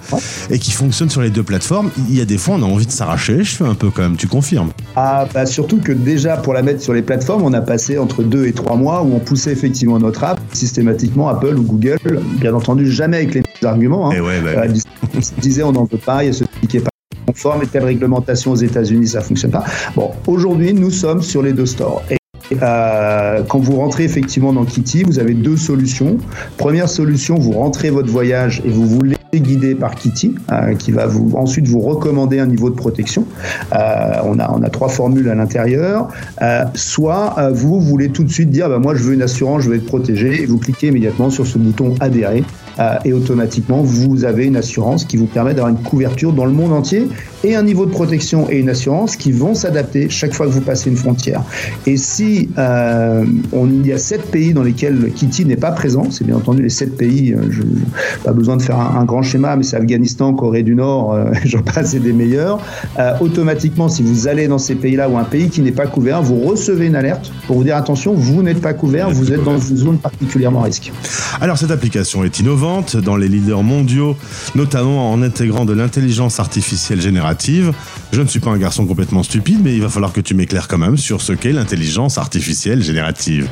et 0.50 0.58
qui 0.58 0.70
fonctionne 0.70 1.10
sur 1.10 1.20
les 1.20 1.30
deux 1.30 1.42
plateformes. 1.42 1.90
Il 2.08 2.16
y 2.16 2.20
a 2.20 2.24
des 2.24 2.38
fois 2.38 2.56
on 2.56 2.62
a 2.62 2.66
envie 2.66 2.86
de 2.86 2.92
s'arracher. 2.92 3.36
Les 3.36 3.44
cheveux 3.44 3.68
un 3.68 3.74
peu 3.74 3.90
quand 3.90 4.02
même, 4.02 4.16
tu 4.16 4.28
confirmes. 4.28 4.70
Ah, 4.94 5.26
bah 5.34 5.44
surtout 5.44 5.78
que 5.78 5.92
déjà 5.92 6.36
pour 6.38 6.54
la 6.54 6.62
mettre 6.62 6.80
sur 6.80 6.94
les 6.94 7.02
plateformes, 7.02 7.42
on 7.42 7.52
a 7.52 7.60
passé 7.60 7.98
entre 7.98 8.22
deux 8.22 8.45
et 8.46 8.52
trois 8.52 8.76
mois 8.76 9.02
où 9.02 9.14
on 9.14 9.18
poussait 9.18 9.52
effectivement 9.52 9.98
notre 9.98 10.24
app 10.24 10.40
systématiquement 10.52 11.28
Apple 11.28 11.56
ou 11.58 11.62
Google, 11.62 12.20
bien 12.40 12.54
entendu 12.54 12.90
jamais 12.90 13.18
avec 13.18 13.34
les 13.34 13.42
arguments. 13.64 14.10
Hein. 14.10 14.14
Et 14.14 14.20
ouais, 14.20 14.40
bah, 14.40 14.66
Euh, 14.66 15.20
disait 15.38 15.62
on 15.62 15.72
n'en 15.72 15.84
veut 15.84 15.98
pas, 15.98 16.24
il 16.24 16.26
y 16.28 16.30
a 16.30 16.32
ce 16.32 16.44
qui 16.68 16.76
est 16.76 16.80
pas 16.80 16.90
conforme 17.26 17.62
et 17.62 17.66
telle 17.66 17.84
réglementation 17.84 18.52
aux 18.52 18.56
États-Unis, 18.56 19.08
ça 19.08 19.20
fonctionne 19.20 19.50
pas. 19.50 19.64
Bon, 19.94 20.10
aujourd'hui, 20.26 20.72
nous 20.72 20.90
sommes 20.90 21.22
sur 21.22 21.42
les 21.42 21.52
deux 21.52 21.66
stores. 21.66 22.02
Et 22.10 22.16
euh, 22.62 23.42
quand 23.48 23.58
vous 23.58 23.76
rentrez 23.76 24.04
effectivement 24.04 24.52
dans 24.52 24.64
Kitty, 24.64 25.02
vous 25.02 25.18
avez 25.18 25.34
deux 25.34 25.56
solutions. 25.56 26.18
Première 26.56 26.88
solution, 26.88 27.36
vous 27.36 27.52
rentrez 27.52 27.90
votre 27.90 28.10
voyage 28.10 28.62
et 28.64 28.68
vous 28.68 28.86
vous 28.86 29.00
guider 29.40 29.74
par 29.74 29.94
Kitty, 29.94 30.34
euh, 30.52 30.74
qui 30.74 30.92
va 30.92 31.06
vous 31.06 31.32
ensuite 31.36 31.66
vous 31.66 31.80
recommander 31.80 32.38
un 32.38 32.46
niveau 32.46 32.70
de 32.70 32.76
protection. 32.76 33.26
Euh, 33.72 33.76
on 34.24 34.38
a 34.38 34.50
on 34.50 34.62
a 34.62 34.70
trois 34.70 34.88
formules 34.88 35.28
à 35.28 35.34
l'intérieur. 35.34 36.08
Euh, 36.42 36.64
soit 36.74 37.36
vous 37.52 37.80
voulez 37.80 38.10
tout 38.10 38.24
de 38.24 38.30
suite 38.30 38.50
dire, 38.50 38.68
bah, 38.68 38.78
moi 38.78 38.94
je 38.94 39.02
veux 39.02 39.14
une 39.14 39.22
assurance, 39.22 39.62
je 39.62 39.70
veux 39.70 39.76
être 39.76 39.86
protégé, 39.86 40.42
et 40.42 40.46
vous 40.46 40.58
cliquez 40.58 40.88
immédiatement 40.88 41.30
sur 41.30 41.46
ce 41.46 41.58
bouton 41.58 41.94
adhérer. 42.00 42.44
Euh, 42.78 42.94
et 43.04 43.12
automatiquement, 43.12 43.80
vous 43.82 44.24
avez 44.24 44.44
une 44.46 44.56
assurance 44.56 45.04
qui 45.04 45.16
vous 45.16 45.26
permet 45.26 45.54
d'avoir 45.54 45.68
une 45.70 45.82
couverture 45.82 46.32
dans 46.32 46.44
le 46.44 46.52
monde 46.52 46.72
entier 46.72 47.08
et 47.44 47.54
un 47.54 47.62
niveau 47.62 47.86
de 47.86 47.90
protection 47.90 48.50
et 48.50 48.58
une 48.58 48.68
assurance 48.68 49.16
qui 49.16 49.32
vont 49.32 49.54
s'adapter 49.54 50.08
chaque 50.10 50.34
fois 50.34 50.46
que 50.46 50.50
vous 50.52 50.60
passez 50.60 50.90
une 50.90 50.96
frontière. 50.96 51.42
Et 51.86 51.96
si 51.96 52.48
euh, 52.58 53.24
on, 53.52 53.66
il 53.68 53.86
y 53.86 53.92
a 53.92 53.98
sept 53.98 54.22
pays 54.30 54.52
dans 54.52 54.62
lesquels 54.62 55.12
Kitty 55.14 55.44
n'est 55.44 55.56
pas 55.56 55.70
présent, 55.70 56.10
c'est 56.10 56.24
bien 56.24 56.36
entendu 56.36 56.62
les 56.62 56.68
sept 56.70 56.96
pays, 56.96 57.32
euh, 57.32 57.42
je, 57.50 57.62
je- 57.62 58.22
pas 58.24 58.32
besoin 58.32 58.56
de 58.56 58.62
faire 58.62 58.78
un, 58.78 58.98
un 59.00 59.04
grand 59.04 59.22
schéma, 59.22 59.56
mais 59.56 59.62
c'est 59.62 59.76
Afghanistan, 59.76 60.32
Corée 60.34 60.62
du 60.62 60.74
Nord, 60.74 61.12
euh, 61.12 61.30
j'en 61.44 61.62
passe 61.62 61.94
et 61.94 62.00
des 62.00 62.12
meilleurs. 62.12 62.58
Euh, 62.98 63.12
automatiquement, 63.20 63.88
si 63.88 64.02
vous 64.02 64.28
allez 64.28 64.48
dans 64.48 64.58
ces 64.58 64.74
pays-là 64.74 65.08
ou 65.08 65.16
un 65.16 65.24
pays 65.24 65.48
qui 65.48 65.60
n'est 65.62 65.72
pas 65.72 65.86
couvert, 65.86 66.22
vous 66.22 66.40
recevez 66.40 66.86
une 66.86 66.96
alerte 66.96 67.30
pour 67.46 67.56
vous 67.56 67.64
dire 67.64 67.76
attention, 67.76 68.14
vous 68.14 68.42
n'êtes 68.42 68.60
pas 68.60 68.74
couvert, 68.74 69.10
vous 69.10 69.32
êtes 69.32 69.44
dans 69.44 69.58
une 69.58 69.76
zone 69.76 69.98
particulièrement 69.98 70.62
à 70.62 70.64
risque. 70.64 70.92
Alors 71.40 71.56
cette 71.58 71.70
application 71.70 72.24
est 72.24 72.40
innovante 72.40 72.65
dans 72.96 73.16
les 73.16 73.28
leaders 73.28 73.62
mondiaux, 73.62 74.16
notamment 74.54 75.12
en 75.12 75.22
intégrant 75.22 75.64
de 75.64 75.72
l'intelligence 75.72 76.40
artificielle 76.40 77.00
générative. 77.00 77.72
Je 78.12 78.20
ne 78.22 78.26
suis 78.26 78.40
pas 78.40 78.50
un 78.50 78.58
garçon 78.58 78.86
complètement 78.86 79.22
stupide, 79.22 79.60
mais 79.62 79.74
il 79.74 79.82
va 79.82 79.88
falloir 79.88 80.12
que 80.12 80.20
tu 80.20 80.34
m'éclaires 80.34 80.66
quand 80.66 80.78
même 80.78 80.96
sur 80.96 81.20
ce 81.22 81.32
qu'est 81.32 81.52
l'intelligence 81.52 82.18
artificielle 82.18 82.82
générative. 82.82 83.48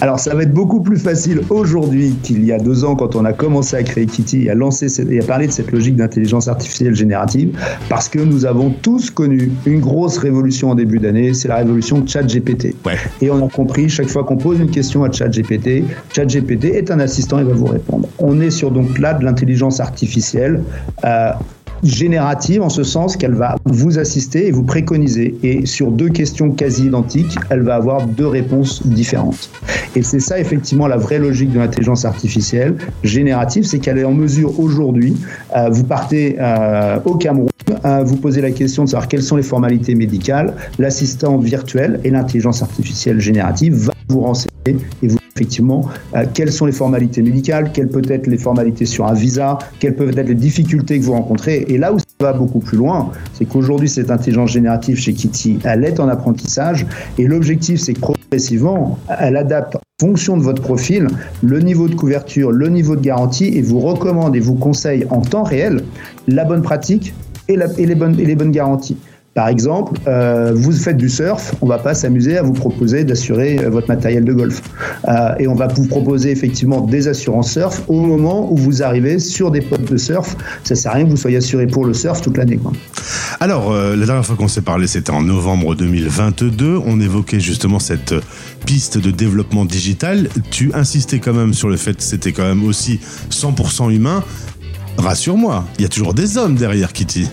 Alors, 0.00 0.18
ça 0.18 0.34
va 0.34 0.42
être 0.42 0.52
beaucoup 0.52 0.80
plus 0.80 0.98
facile 0.98 1.40
aujourd'hui 1.50 2.14
qu'il 2.22 2.44
y 2.44 2.52
a 2.52 2.58
deux 2.58 2.84
ans 2.84 2.96
quand 2.96 3.16
on 3.16 3.24
a 3.24 3.32
commencé 3.32 3.76
à 3.76 3.82
créer 3.82 4.06
Kitty 4.06 4.44
et 4.44 4.50
à 4.50 4.54
lancer 4.54 4.86
et 5.00 5.20
à 5.20 5.24
parler 5.24 5.46
de 5.46 5.52
cette 5.52 5.70
logique 5.70 5.96
d'intelligence 5.96 6.48
artificielle 6.48 6.94
générative, 6.94 7.56
parce 7.88 8.08
que 8.08 8.18
nous 8.18 8.44
avons 8.44 8.70
tous 8.70 9.10
connu 9.10 9.52
une 9.66 9.80
grosse 9.80 10.18
révolution 10.18 10.70
en 10.70 10.74
début 10.74 10.98
d'année, 10.98 11.34
c'est 11.34 11.48
la 11.48 11.56
révolution 11.56 12.04
ChatGPT. 12.06 12.74
Ouais. 12.84 12.96
Et 13.20 13.30
on 13.30 13.44
a 13.44 13.48
compris, 13.48 13.88
chaque 13.88 14.08
fois 14.08 14.24
qu'on 14.24 14.36
pose 14.36 14.58
une 14.60 14.70
question 14.70 15.04
à 15.04 15.10
ChatGPT, 15.10 15.84
ChatGPT 16.14 16.64
est 16.64 16.90
un 16.90 17.00
assistant 17.00 17.38
et 17.38 17.44
va 17.44 17.54
vous 17.54 17.66
répondre. 17.66 18.08
On 18.18 18.40
est 18.40 18.50
sur 18.50 18.70
donc 18.70 18.98
là 18.98 19.14
de 19.14 19.24
l'intelligence 19.24 19.80
artificielle. 19.80 20.62
euh, 21.04 21.32
générative 21.82 22.62
en 22.62 22.68
ce 22.68 22.82
sens 22.82 23.16
qu'elle 23.16 23.34
va 23.34 23.56
vous 23.64 23.98
assister 23.98 24.46
et 24.46 24.50
vous 24.50 24.62
préconiser. 24.62 25.34
Et 25.42 25.66
sur 25.66 25.90
deux 25.90 26.08
questions 26.08 26.50
quasi 26.50 26.86
identiques, 26.86 27.36
elle 27.50 27.62
va 27.62 27.74
avoir 27.74 28.06
deux 28.06 28.26
réponses 28.26 28.86
différentes. 28.86 29.50
Et 29.94 30.02
c'est 30.02 30.20
ça 30.20 30.38
effectivement 30.38 30.86
la 30.86 30.96
vraie 30.96 31.18
logique 31.18 31.52
de 31.52 31.58
l'intelligence 31.58 32.04
artificielle 32.04 32.76
générative, 33.02 33.64
c'est 33.64 33.78
qu'elle 33.78 33.98
est 33.98 34.04
en 34.04 34.12
mesure 34.12 34.58
aujourd'hui, 34.58 35.16
euh, 35.56 35.68
vous 35.70 35.84
partez 35.84 36.36
euh, 36.38 36.98
au 37.04 37.16
Cameroun, 37.16 37.48
euh, 37.84 38.02
vous 38.04 38.16
posez 38.16 38.40
la 38.40 38.50
question 38.50 38.84
de 38.84 38.88
savoir 38.88 39.08
quelles 39.08 39.22
sont 39.22 39.36
les 39.36 39.42
formalités 39.42 39.94
médicales, 39.94 40.54
l'assistant 40.78 41.36
virtuel 41.38 42.00
et 42.04 42.10
l'intelligence 42.10 42.62
artificielle 42.62 43.20
générative 43.20 43.74
va 43.74 43.92
vous 44.08 44.20
renseigner 44.20 44.76
et 45.02 45.08
vous 45.08 45.18
effectivement 45.34 45.88
euh, 46.14 46.24
quelles 46.32 46.52
sont 46.52 46.66
les 46.66 46.72
formalités 46.72 47.22
médicales, 47.22 47.72
quelles 47.72 47.88
peuvent 47.88 48.10
être 48.10 48.26
les 48.26 48.38
formalités 48.38 48.86
sur 48.86 49.06
un 49.06 49.14
visa, 49.14 49.58
quelles 49.78 49.96
peuvent 49.96 50.16
être 50.16 50.28
les 50.28 50.34
difficultés 50.34 50.98
que 50.98 51.04
vous 51.04 51.12
rencontrez. 51.12 51.64
Et 51.68 51.78
là 51.78 51.92
où 51.92 51.98
ça 51.98 52.04
va 52.20 52.32
beaucoup 52.32 52.60
plus 52.60 52.78
loin, 52.78 53.10
c'est 53.32 53.44
qu'aujourd'hui 53.44 53.88
cette 53.88 54.10
intelligence 54.10 54.50
générative 54.50 54.96
chez 54.96 55.12
Kitty, 55.12 55.58
elle 55.64 55.84
est 55.84 56.00
en 56.00 56.08
apprentissage 56.08 56.86
et 57.18 57.26
l'objectif 57.26 57.80
c'est 57.80 57.94
que 57.94 58.00
progressivement, 58.00 58.98
elle 59.18 59.36
adapte 59.36 59.76
en 59.76 59.80
fonction 60.00 60.36
de 60.36 60.42
votre 60.42 60.62
profil 60.62 61.06
le 61.42 61.60
niveau 61.60 61.88
de 61.88 61.94
couverture, 61.94 62.50
le 62.50 62.68
niveau 62.68 62.96
de 62.96 63.02
garantie 63.02 63.56
et 63.56 63.62
vous 63.62 63.80
recommande 63.80 64.36
et 64.36 64.40
vous 64.40 64.54
conseille 64.54 65.06
en 65.10 65.20
temps 65.20 65.44
réel 65.44 65.84
la 66.28 66.44
bonne 66.44 66.62
pratique 66.62 67.14
et, 67.48 67.56
les 67.56 67.94
bonnes 67.94 68.50
garanties. 68.50 68.96
Par 69.34 69.48
exemple, 69.48 69.98
euh, 70.08 70.52
vous 70.54 70.72
faites 70.72 70.98
du 70.98 71.08
surf, 71.08 71.54
on 71.62 71.66
va 71.66 71.78
pas 71.78 71.94
s'amuser 71.94 72.36
à 72.36 72.42
vous 72.42 72.52
proposer 72.52 73.04
d'assurer 73.04 73.58
euh, 73.60 73.70
votre 73.70 73.88
matériel 73.88 74.24
de 74.24 74.32
golf. 74.34 74.60
Euh, 75.08 75.34
et 75.38 75.48
on 75.48 75.54
va 75.54 75.68
vous 75.68 75.86
proposer 75.86 76.30
effectivement 76.30 76.82
des 76.82 77.08
assurances 77.08 77.50
surf 77.50 77.82
au 77.88 77.98
moment 78.02 78.52
où 78.52 78.56
vous 78.58 78.82
arrivez 78.82 79.18
sur 79.18 79.50
des 79.50 79.62
potes 79.62 79.90
de 79.90 79.96
surf. 79.96 80.36
Ça 80.64 80.74
sert 80.74 80.92
à 80.92 80.96
rien 80.96 81.06
que 81.06 81.10
vous 81.10 81.16
soyez 81.16 81.38
assuré 81.38 81.66
pour 81.66 81.86
le 81.86 81.94
surf 81.94 82.20
toute 82.20 82.36
l'année. 82.36 82.60
Alors, 83.40 83.72
la 83.72 84.04
dernière 84.04 84.24
fois 84.24 84.36
qu'on 84.36 84.48
s'est 84.48 84.60
parlé, 84.60 84.86
c'était 84.86 85.10
en 85.10 85.22
novembre 85.22 85.74
2022. 85.74 86.78
On 86.84 87.00
évoquait 87.00 87.40
justement 87.40 87.78
cette 87.78 88.14
piste 88.66 88.98
de 88.98 89.10
développement 89.10 89.64
digital. 89.64 90.28
Tu 90.50 90.70
insistais 90.74 91.18
quand 91.18 91.32
même 91.32 91.54
sur 91.54 91.70
le 91.70 91.78
fait 91.78 91.96
que 91.96 92.02
c'était 92.02 92.32
quand 92.32 92.44
même 92.44 92.64
aussi 92.64 93.00
100% 93.30 93.90
humain. 93.90 94.22
Rassure-moi, 94.98 95.64
il 95.78 95.82
y 95.82 95.86
a 95.86 95.88
toujours 95.88 96.12
des 96.12 96.36
hommes 96.36 96.56
derrière 96.56 96.92
Kitty. 96.92 97.28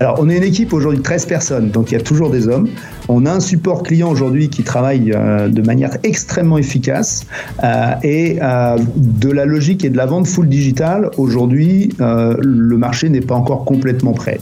Alors, 0.00 0.16
on 0.18 0.30
est 0.30 0.38
une 0.38 0.44
équipe 0.44 0.72
aujourd'hui 0.72 0.98
de 0.98 1.02
13 1.02 1.26
personnes, 1.26 1.70
donc 1.70 1.90
il 1.90 1.94
y 1.94 1.96
a 1.98 2.00
toujours 2.00 2.30
des 2.30 2.48
hommes. 2.48 2.68
On 3.08 3.26
a 3.26 3.32
un 3.32 3.40
support 3.40 3.82
client 3.82 4.10
aujourd'hui 4.10 4.48
qui 4.48 4.62
travaille 4.62 5.12
euh, 5.14 5.48
de 5.48 5.60
manière 5.60 5.90
extrêmement 6.04 6.56
efficace 6.56 7.26
euh, 7.62 7.92
et 8.02 8.38
euh, 8.40 8.78
de 8.96 9.30
la 9.30 9.44
logique 9.44 9.84
et 9.84 9.90
de 9.90 9.98
la 9.98 10.06
vente 10.06 10.26
full 10.26 10.48
digital. 10.48 11.10
Aujourd'hui, 11.18 11.90
le 11.98 12.76
marché 12.78 13.10
n'est 13.10 13.20
pas 13.20 13.34
encore 13.34 13.66
complètement 13.66 14.14
prêt. 14.14 14.40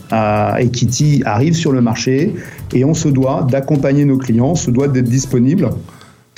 Et 0.61 0.69
Kitty 0.69 1.23
arrive 1.27 1.55
sur 1.55 1.73
le 1.73 1.81
marché 1.81 2.37
et 2.73 2.85
on 2.85 2.95
se 2.95 3.09
doit 3.09 3.45
d'accompagner 3.51 4.05
nos 4.05 4.17
clients, 4.17 4.51
on 4.51 4.55
se 4.55 4.71
doit 4.71 4.87
d'être 4.87 5.09
disponible. 5.09 5.71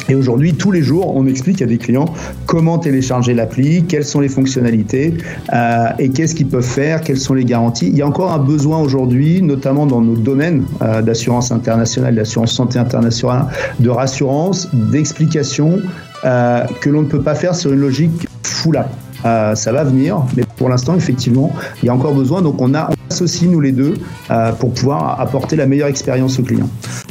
Et 0.08 0.14
aujourd'hui, 0.14 0.54
tous 0.54 0.72
les 0.72 0.82
jours, 0.82 1.14
on 1.14 1.26
explique 1.26 1.62
à 1.62 1.66
des 1.66 1.78
clients 1.78 2.06
comment 2.46 2.78
télécharger 2.78 3.34
l'appli, 3.34 3.84
quelles 3.84 4.04
sont 4.04 4.20
les 4.20 4.28
fonctionnalités 4.28 5.14
euh, 5.52 5.88
et 5.98 6.08
qu'est-ce 6.10 6.34
qu'ils 6.34 6.48
peuvent 6.48 6.62
faire, 6.62 7.00
quelles 7.00 7.18
sont 7.18 7.34
les 7.34 7.44
garanties. 7.44 7.88
Il 7.88 7.96
y 7.96 8.02
a 8.02 8.06
encore 8.06 8.32
un 8.32 8.38
besoin 8.38 8.78
aujourd'hui, 8.78 9.42
notamment 9.42 9.86
dans 9.86 10.00
nos 10.00 10.16
domaines 10.16 10.64
euh, 10.82 11.02
d'assurance 11.02 11.52
internationale, 11.52 12.14
d'assurance 12.14 12.52
santé 12.52 12.78
internationale, 12.78 13.46
de 13.78 13.90
rassurance, 13.90 14.68
d'explication 14.72 15.78
euh, 16.24 16.64
que 16.80 16.90
l'on 16.90 17.02
ne 17.02 17.06
peut 17.06 17.22
pas 17.22 17.34
faire 17.34 17.54
sur 17.54 17.72
une 17.72 17.80
logique 17.80 18.26
full 18.42 18.76
app. 18.76 18.90
Euh, 19.24 19.54
ça 19.54 19.72
va 19.72 19.84
venir, 19.84 20.22
mais 20.36 20.44
pour 20.56 20.68
l'instant, 20.68 20.94
effectivement, 20.94 21.52
il 21.82 21.86
y 21.86 21.88
a 21.88 21.94
encore 21.94 22.14
besoin. 22.14 22.42
Donc, 22.42 22.60
on, 22.60 22.74
a, 22.74 22.90
on 23.10 23.14
associe 23.14 23.50
nous 23.50 23.60
les 23.60 23.72
deux 23.72 23.94
euh, 24.30 24.52
pour 24.52 24.72
pouvoir 24.72 25.20
apporter 25.20 25.56
la 25.56 25.66
meilleure 25.66 25.88
expérience 25.88 26.38
aux 26.38 26.42
clients. 26.44 26.70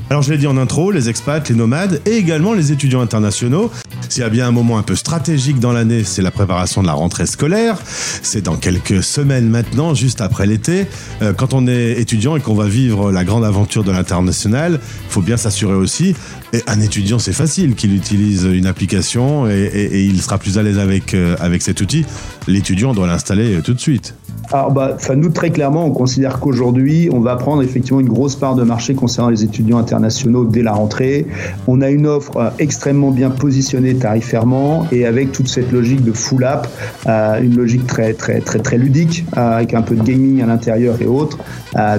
Alors 0.09 0.21
je 0.23 0.31
l'ai 0.31 0.37
dit 0.37 0.47
en 0.47 0.57
intro, 0.57 0.91
les 0.91 1.09
expats, 1.09 1.47
les 1.49 1.55
nomades 1.55 2.01
et 2.05 2.11
également 2.11 2.53
les 2.53 2.71
étudiants 2.71 3.01
internationaux. 3.01 3.69
S'il 4.07 4.21
y 4.23 4.25
a 4.25 4.29
bien 4.29 4.47
un 4.47 4.51
moment 4.51 4.77
un 4.77 4.81
peu 4.83 4.95
stratégique 4.95 5.59
dans 5.59 5.71
l'année, 5.73 6.03
c'est 6.03 6.21
la 6.21 6.31
préparation 6.31 6.81
de 6.81 6.87
la 6.87 6.93
rentrée 6.93 7.25
scolaire. 7.27 7.77
C'est 7.85 8.41
dans 8.41 8.55
quelques 8.55 9.03
semaines 9.03 9.49
maintenant, 9.49 9.93
juste 9.93 10.21
après 10.21 10.47
l'été. 10.47 10.87
Euh, 11.21 11.33
quand 11.33 11.53
on 11.53 11.67
est 11.67 11.99
étudiant 11.99 12.35
et 12.37 12.39
qu'on 12.41 12.55
va 12.55 12.65
vivre 12.67 13.11
la 13.11 13.23
grande 13.25 13.43
aventure 13.45 13.83
de 13.83 13.91
l'international, 13.91 14.79
il 14.81 15.11
faut 15.11 15.21
bien 15.21 15.37
s'assurer 15.37 15.75
aussi. 15.75 16.15
Et 16.53 16.63
un 16.65 16.79
étudiant, 16.81 17.19
c'est 17.19 17.33
facile 17.33 17.75
qu'il 17.75 17.93
utilise 17.93 18.45
une 18.45 18.65
application 18.65 19.47
et, 19.47 19.63
et- 19.73 20.05
il 20.05 20.21
sera 20.21 20.37
plus 20.39 20.57
à 20.57 20.63
l'aise 20.63 20.79
avec, 20.79 21.13
euh, 21.13 21.35
avec 21.39 21.61
cet 21.61 21.81
outil. 21.81 22.05
L'étudiant 22.47 22.93
doit 22.93 23.05
l'installer 23.05 23.59
tout 23.63 23.73
de 23.75 23.79
suite. 23.79 24.15
Alors, 24.51 24.71
bah, 24.71 24.97
nous, 25.15 25.29
très 25.29 25.51
clairement, 25.51 25.85
on 25.85 25.91
considère 25.91 26.39
qu'aujourd'hui, 26.39 27.09
on 27.13 27.19
va 27.19 27.35
prendre 27.35 27.61
effectivement 27.61 27.99
une 27.99 28.09
grosse 28.09 28.35
part 28.35 28.55
de 28.55 28.63
marché 28.63 28.95
concernant 28.95 29.29
les 29.29 29.43
étudiants 29.43 29.77
internationaux 29.77 30.45
dès 30.45 30.63
la 30.63 30.71
rentrée. 30.71 31.27
On 31.67 31.81
a 31.81 31.89
une 31.91 32.07
offre 32.07 32.37
euh, 32.37 32.49
extrêmement 32.57 33.11
bien 33.11 33.29
positionnée 33.29 33.95
tarifairement 33.95 34.87
et 34.91 35.05
avec 35.05 35.31
toute 35.31 35.47
cette 35.47 35.71
logique 35.71 36.03
de 36.03 36.13
full 36.13 36.43
app, 36.45 36.67
euh, 37.05 37.39
une 37.41 37.55
logique 37.55 37.85
très, 37.85 38.13
très, 38.13 38.39
très, 38.41 38.57
très 38.57 38.79
ludique, 38.79 39.23
euh, 39.37 39.57
avec 39.57 39.75
un 39.75 39.83
peu 39.83 39.95
de 39.95 40.01
gaming 40.01 40.41
à 40.41 40.47
l'intérieur 40.47 40.95
et 40.99 41.05
autres. 41.05 41.37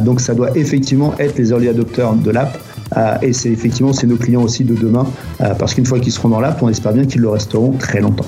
Donc, 0.02 0.20
ça 0.20 0.34
doit 0.34 0.56
effectivement 0.56 1.14
être 1.18 1.38
les 1.38 1.50
early 1.50 1.68
adopters 1.68 2.12
de 2.14 2.30
l'app. 2.30 2.58
Euh, 2.96 3.14
et 3.22 3.32
c'est 3.32 3.50
effectivement 3.50 3.92
c'est 3.92 4.06
nos 4.06 4.16
clients 4.16 4.42
aussi 4.42 4.64
de 4.64 4.74
demain, 4.74 5.06
euh, 5.40 5.54
parce 5.54 5.74
qu'une 5.74 5.86
fois 5.86 6.00
qu'ils 6.00 6.12
seront 6.12 6.28
dans 6.28 6.40
l'app, 6.40 6.62
on 6.62 6.68
espère 6.68 6.92
bien 6.92 7.04
qu'ils 7.04 7.20
le 7.20 7.28
resteront 7.28 7.72
très 7.72 8.00
longtemps. 8.00 8.26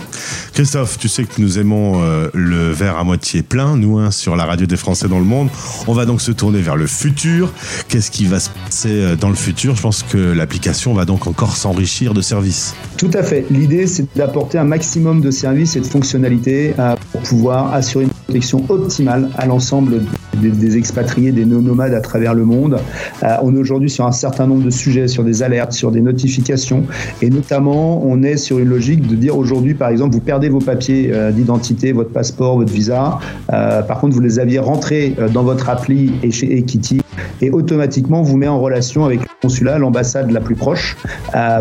Christophe, 0.53 0.99
tu 0.99 1.09
sais 1.09 1.25
que 1.25 1.41
nous 1.41 1.59
aimons 1.59 2.03
euh, 2.03 2.29
le 2.35 2.71
verre 2.71 2.97
à 2.97 3.05
moitié 3.05 3.43
plein, 3.43 3.77
nous, 3.77 3.99
hein, 3.99 4.11
sur 4.11 4.37
la 4.37 4.45
radio 4.45 4.67
des 4.67 4.77
Français 4.77 5.09
dans 5.09 5.19
le 5.19 5.25
monde. 5.25 5.49
On 5.87 5.95
va 5.95 6.07
donc 6.07 6.21
se 6.21 6.33
tourner 6.33 6.61
vers 6.61 6.77
le 6.77 6.87
futur. 6.87 7.53
Qu'est-ce 7.89 8.11
qui 8.11 8.27
va 8.27 8.41
se 8.41 8.51
passer 8.51 9.17
dans 9.17 9.29
le 9.29 9.35
futur? 9.35 9.75
Je 9.75 9.83
pense 9.83 10.03
que 10.03 10.19
l'application 10.19 10.95
va 10.95 11.05
donc 11.05 11.27
encore 11.27 11.57
s'enrichir 11.57 12.15
de 12.15 12.21
services. 12.21 12.75
Tout 12.97 13.11
à 13.15 13.23
fait. 13.23 13.45
L'idée, 13.51 13.87
c'est 13.87 14.07
d'apporter 14.17 14.59
un 14.59 14.65
maximum 14.65 15.21
de 15.21 15.31
services 15.31 15.77
et 15.77 15.81
de 15.81 15.87
fonctionnalités 15.87 16.75
pour 17.13 17.21
pouvoir 17.23 17.73
assurer 17.75 18.05
une 18.05 18.11
protection 18.11 18.65
optimale 18.69 19.29
à 19.37 19.47
l'ensemble 19.47 20.03
des, 20.51 20.77
expatriés, 20.77 21.33
des 21.33 21.45
nomades 21.45 21.95
à 21.95 22.01
travers 22.01 22.35
le 22.35 22.45
monde. 22.45 22.79
Euh, 23.23 23.37
on 23.43 23.55
est 23.55 23.59
aujourd'hui 23.59 23.91
sur 23.91 24.07
un 24.07 24.13
certain 24.13 24.47
nombre 24.47 24.65
de 24.65 24.71
sujets, 24.71 25.09
sur 25.09 25.25
des 25.25 25.43
alertes, 25.43 25.73
sur 25.73 25.91
des 25.91 26.01
notifications, 26.01 26.85
et 27.21 27.31
notamment, 27.31 28.05
on 28.05 28.23
est 28.23 28.37
sur 28.37 28.59
une 28.59 28.69
logique 28.69 29.07
de 29.07 29.17
dire 29.17 29.37
aujourd'hui, 29.37 29.75
par 29.75 29.89
exemple, 29.89 30.15
vous 30.15 30.21
perdez 30.21 30.49
vos 30.49 30.61
papiers 30.61 31.11
euh, 31.13 31.31
d'identité, 31.31 31.93
votre 31.93 32.11
passeport, 32.11 32.57
votre 32.57 32.73
visa. 32.73 33.19
Euh, 33.53 33.83
par 33.83 34.01
contre, 34.01 34.15
vous 34.15 34.21
les 34.21 34.39
aviez 34.39 34.59
rentrés 34.59 35.15
dans 35.33 35.43
votre 35.43 35.69
appli 35.69 36.13
et 36.23 36.31
chez 36.31 36.57
Equity, 36.57 37.01
et 37.41 37.51
automatiquement, 37.51 38.23
vous 38.23 38.37
met 38.37 38.49
en 38.49 38.61
relation 38.61 39.05
avec 39.05 39.21
le 39.21 39.27
consulat, 39.41 39.79
l'ambassade 39.79 40.31
la 40.31 40.41
plus 40.41 40.55
proche, 40.55 40.97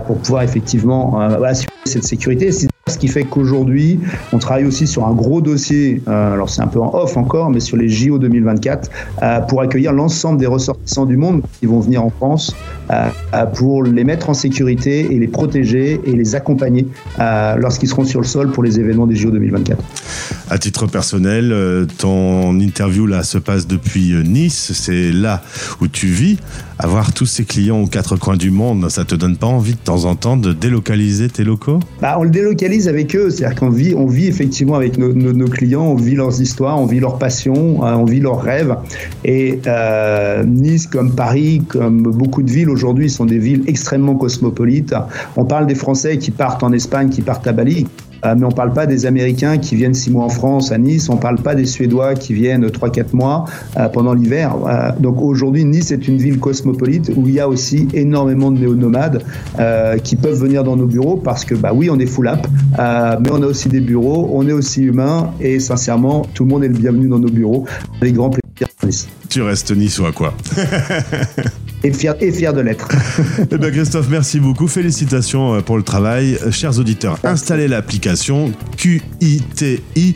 pour 0.05 0.17
pouvoir 0.17 0.43
effectivement 0.43 1.19
assurer 1.19 1.71
cette 1.85 2.03
sécurité. 2.03 2.51
Ce 2.87 2.97
qui 2.97 3.07
fait 3.07 3.23
qu'aujourd'hui, 3.25 3.99
on 4.33 4.39
travaille 4.39 4.65
aussi 4.65 4.87
sur 4.87 5.05
un 5.05 5.13
gros 5.13 5.39
dossier, 5.39 6.01
euh, 6.07 6.33
alors 6.33 6.49
c'est 6.49 6.63
un 6.63 6.67
peu 6.67 6.79
en 6.79 6.93
off 6.95 7.15
encore, 7.15 7.51
mais 7.51 7.59
sur 7.59 7.77
les 7.77 7.87
JO 7.87 8.17
2024, 8.17 8.89
euh, 9.21 9.39
pour 9.41 9.61
accueillir 9.61 9.93
l'ensemble 9.93 10.39
des 10.39 10.47
ressortissants 10.47 11.05
du 11.05 11.15
monde 11.15 11.43
qui 11.59 11.67
vont 11.67 11.79
venir 11.79 12.03
en 12.03 12.09
France, 12.09 12.55
euh, 12.89 13.09
pour 13.53 13.83
les 13.83 14.03
mettre 14.03 14.31
en 14.31 14.33
sécurité 14.33 15.13
et 15.13 15.19
les 15.19 15.27
protéger 15.27 16.01
et 16.05 16.13
les 16.13 16.35
accompagner 16.35 16.87
lorsqu'ils 17.19 17.87
seront 17.87 18.03
sur 18.03 18.19
le 18.19 18.25
sol 18.25 18.51
pour 18.51 18.63
les 18.63 18.79
événements 18.79 19.07
des 19.07 19.15
JO 19.15 19.29
2024. 19.29 19.81
À 20.49 20.57
titre 20.57 20.87
personnel, 20.87 21.87
ton 21.97 22.59
interview 22.59 23.05
là 23.05 23.23
se 23.23 23.37
passe 23.37 23.67
depuis 23.67 24.13
Nice. 24.25 24.71
C'est 24.73 25.11
là 25.11 25.41
où 25.79 25.87
tu 25.87 26.07
vis. 26.07 26.37
Avoir 26.83 27.13
tous 27.13 27.27
ces 27.27 27.45
clients 27.45 27.79
aux 27.79 27.85
quatre 27.85 28.17
coins 28.17 28.37
du 28.37 28.49
monde, 28.49 28.89
ça 28.89 29.05
te 29.05 29.13
donne 29.13 29.37
pas 29.37 29.45
envie 29.45 29.73
de 29.73 29.79
temps 29.79 30.05
en 30.05 30.15
temps 30.15 30.35
de 30.35 30.51
délocaliser 30.51 31.29
tes 31.29 31.43
locaux? 31.43 31.79
Bah, 32.01 32.15
on 32.17 32.23
le 32.23 32.31
délocalise 32.31 32.87
avec 32.87 33.15
eux, 33.15 33.29
c'est-à-dire 33.29 33.59
qu'on 33.59 33.69
vit, 33.69 33.93
on 33.93 34.07
vit 34.07 34.25
effectivement 34.25 34.73
avec 34.73 34.97
nos, 34.97 35.45
clients, 35.45 35.83
on 35.83 35.95
vit 35.95 36.15
leurs 36.15 36.41
histoires, 36.41 36.79
on 36.79 36.87
vit 36.87 36.99
leurs 36.99 37.19
passions, 37.19 37.85
euh, 37.85 37.93
on 37.93 38.05
vit 38.05 38.19
leurs 38.19 38.41
rêves. 38.41 38.75
Et 39.23 39.59
euh, 39.67 40.43
Nice, 40.43 40.87
comme 40.87 41.13
Paris, 41.13 41.61
comme 41.67 42.01
beaucoup 42.01 42.41
de 42.41 42.49
villes 42.49 42.69
aujourd'hui, 42.69 43.11
sont 43.11 43.25
des 43.25 43.37
villes 43.37 43.61
extrêmement 43.67 44.15
cosmopolites. 44.15 44.95
On 45.37 45.45
parle 45.45 45.67
des 45.67 45.75
Français 45.75 46.17
qui 46.17 46.31
partent 46.31 46.63
en 46.63 46.71
Espagne, 46.71 47.09
qui 47.09 47.21
partent 47.21 47.45
à 47.45 47.51
Bali. 47.51 47.85
Euh, 48.25 48.35
mais 48.37 48.45
on 48.45 48.51
parle 48.51 48.73
pas 48.73 48.85
des 48.85 49.05
Américains 49.05 49.57
qui 49.57 49.75
viennent 49.75 49.93
six 49.93 50.11
mois 50.11 50.25
en 50.25 50.29
France, 50.29 50.71
à 50.71 50.77
Nice. 50.77 51.09
On 51.09 51.17
parle 51.17 51.37
pas 51.37 51.55
des 51.55 51.65
Suédois 51.65 52.15
qui 52.15 52.33
viennent 52.33 52.69
trois, 52.69 52.89
quatre 52.89 53.13
mois 53.13 53.45
euh, 53.77 53.87
pendant 53.89 54.13
l'hiver. 54.13 54.55
Euh, 54.67 54.91
donc 54.99 55.21
aujourd'hui, 55.21 55.65
Nice 55.65 55.91
est 55.91 56.07
une 56.07 56.17
ville 56.17 56.39
cosmopolite 56.39 57.11
où 57.15 57.27
il 57.27 57.35
y 57.35 57.39
a 57.39 57.47
aussi 57.47 57.87
énormément 57.93 58.51
de 58.51 58.59
néo-nomades 58.59 59.23
euh, 59.59 59.97
qui 59.97 60.15
peuvent 60.15 60.39
venir 60.39 60.63
dans 60.63 60.75
nos 60.75 60.87
bureaux 60.87 61.17
parce 61.17 61.45
que, 61.45 61.55
bah 61.55 61.71
oui, 61.73 61.89
on 61.89 61.99
est 61.99 62.05
full 62.05 62.27
app, 62.27 62.47
euh, 62.79 63.17
mais 63.19 63.29
on 63.31 63.41
a 63.41 63.47
aussi 63.47 63.69
des 63.69 63.81
bureaux, 63.81 64.29
on 64.33 64.47
est 64.47 64.53
aussi 64.53 64.83
humain 64.83 65.31
et 65.39 65.59
sincèrement, 65.59 66.23
tout 66.33 66.43
le 66.43 66.49
monde 66.49 66.63
est 66.63 66.69
le 66.69 66.77
bienvenu 66.77 67.07
dans 67.07 67.19
nos 67.19 67.29
bureaux. 67.29 67.65
Avec 68.01 68.15
grand 68.15 68.29
plaisir. 68.29 69.09
Tu 69.31 69.41
restes 69.41 69.71
niçois 69.71 70.11
quoi 70.11 70.35
Et 71.83 71.91
fier, 71.93 72.13
et 72.19 72.31
fier 72.31 72.53
de 72.53 72.59
l'être. 72.61 72.87
Eh 73.49 73.57
bien 73.57 73.71
Christophe, 73.71 74.07
merci 74.09 74.39
beaucoup. 74.39 74.67
Félicitations 74.67 75.55
euh, 75.55 75.61
pour 75.61 75.77
le 75.77 75.83
travail. 75.83 76.37
Euh, 76.45 76.51
Chers 76.51 76.77
auditeurs, 76.77 77.17
installez 77.23 77.67
l'application 77.67 78.51
QITI. 78.77 80.15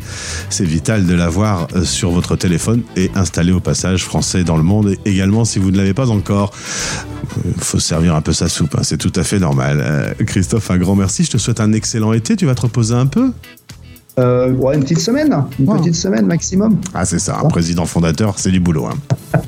C'est 0.50 0.64
vital 0.66 1.08
de 1.08 1.14
l'avoir 1.16 1.68
euh, 1.76 1.84
sur 1.84 2.12
votre 2.12 2.36
téléphone 2.36 2.84
et 2.98 3.10
installez 3.16 3.52
au 3.54 3.62
passage 3.62 4.04
français 4.04 4.44
dans 4.44 4.58
le 4.58 4.64
monde. 4.64 4.90
Et 5.06 5.12
également, 5.12 5.44
si 5.46 5.58
vous 5.58 5.72
ne 5.72 5.78
l'avez 5.78 5.94
pas 5.96 6.10
encore, 6.12 6.52
il 7.46 7.64
faut 7.64 7.80
servir 7.80 8.14
un 8.16 8.22
peu 8.22 8.34
sa 8.34 8.48
soupe. 8.50 8.76
hein. 8.78 8.84
C'est 8.84 8.98
tout 8.98 9.14
à 9.16 9.24
fait 9.24 9.40
normal. 9.40 9.82
Euh, 9.82 10.14
Christophe, 10.26 10.70
un 10.70 10.78
grand 10.78 10.96
merci. 10.96 11.24
Je 11.24 11.32
te 11.32 11.38
souhaite 11.38 11.62
un 11.62 11.72
excellent 11.74 12.14
été. 12.14 12.36
Tu 12.36 12.46
vas 12.46 12.54
te 12.54 12.62
reposer 12.62 12.94
un 12.94 13.08
peu? 13.08 13.32
Euh, 14.18 14.54
ouais, 14.54 14.76
une 14.76 14.82
petite 14.82 15.00
semaine, 15.02 15.36
une 15.60 15.66
petite 15.78 15.96
semaine 15.96 16.26
maximum. 16.26 16.78
Ah, 16.94 17.04
c'est 17.06 17.20
ça. 17.20 17.40
Un 17.44 17.48
président 17.50 17.86
fondateur, 17.86 18.40
c'est 18.40 18.52
du 18.52 18.60
boulot. 18.60 18.86
hein. 18.86 18.94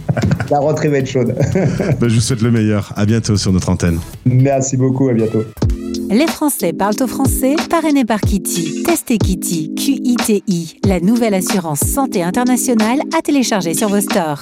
La 0.49 0.60
rentrée 0.60 0.89
va 0.89 0.97
être 0.97 1.10
chaude. 1.10 1.36
Ben, 1.99 2.10
je 2.10 2.15
vous 2.15 2.21
souhaite 2.21 2.41
le 2.41 2.51
meilleur. 2.51 2.91
À 2.95 3.06
bientôt 3.06 3.36
sur 3.38 3.51
notre 3.53 3.69
antenne. 3.69 3.99
Merci 4.25 4.75
beaucoup, 4.77 5.08
à 5.10 5.13
bientôt. 5.13 5.43
Les 6.10 6.27
Français 6.27 6.71
parlent 6.73 6.95
au 7.01 7.08
français, 7.08 7.56
parrainé 7.69 8.06
par 8.06 8.21
Kitty. 8.21 8.84
Testez 8.84 9.17
Kitty, 9.17 9.73
Q-I-T-I, 9.75 10.80
la 10.86 10.99
nouvelle 11.01 11.34
assurance 11.34 11.80
santé 11.82 12.23
internationale 12.23 12.99
à 13.17 13.21
télécharger 13.21 13.73
sur 13.73 13.89
vos 13.89 13.99
stores. 13.99 14.41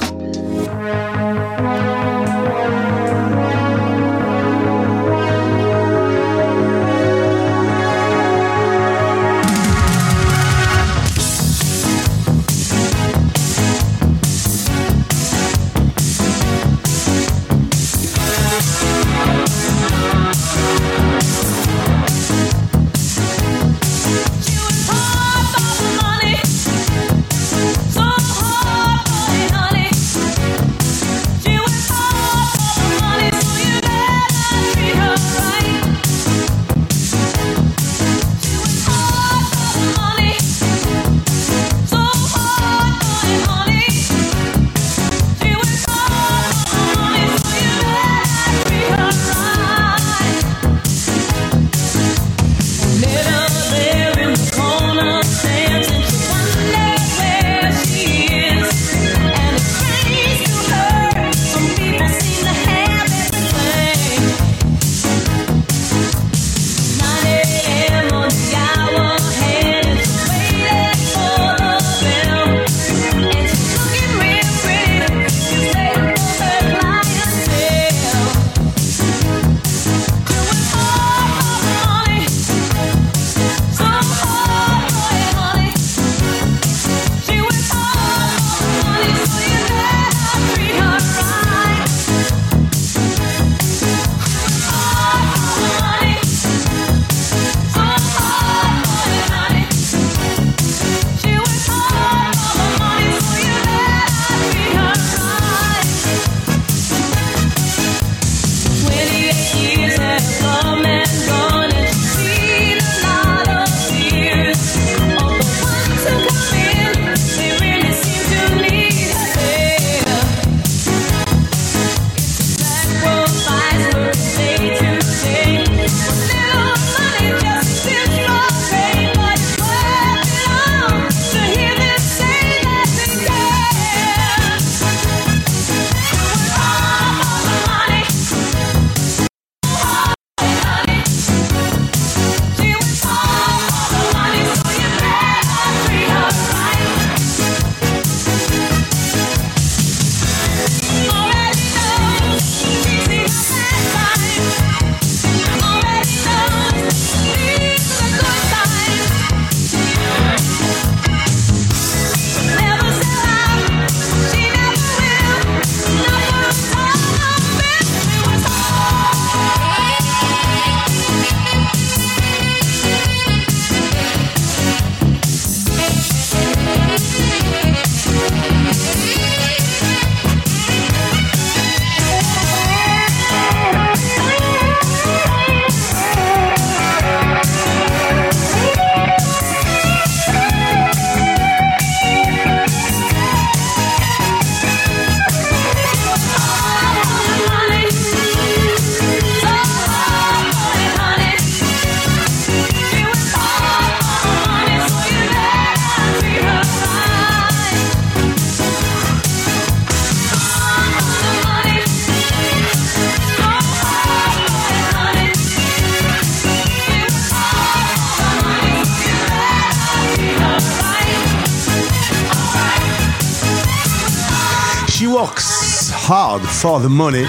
Works 225.03 225.91
Hard 226.07 226.41
for 226.43 226.81
the 226.81 226.87
Money. 226.87 227.25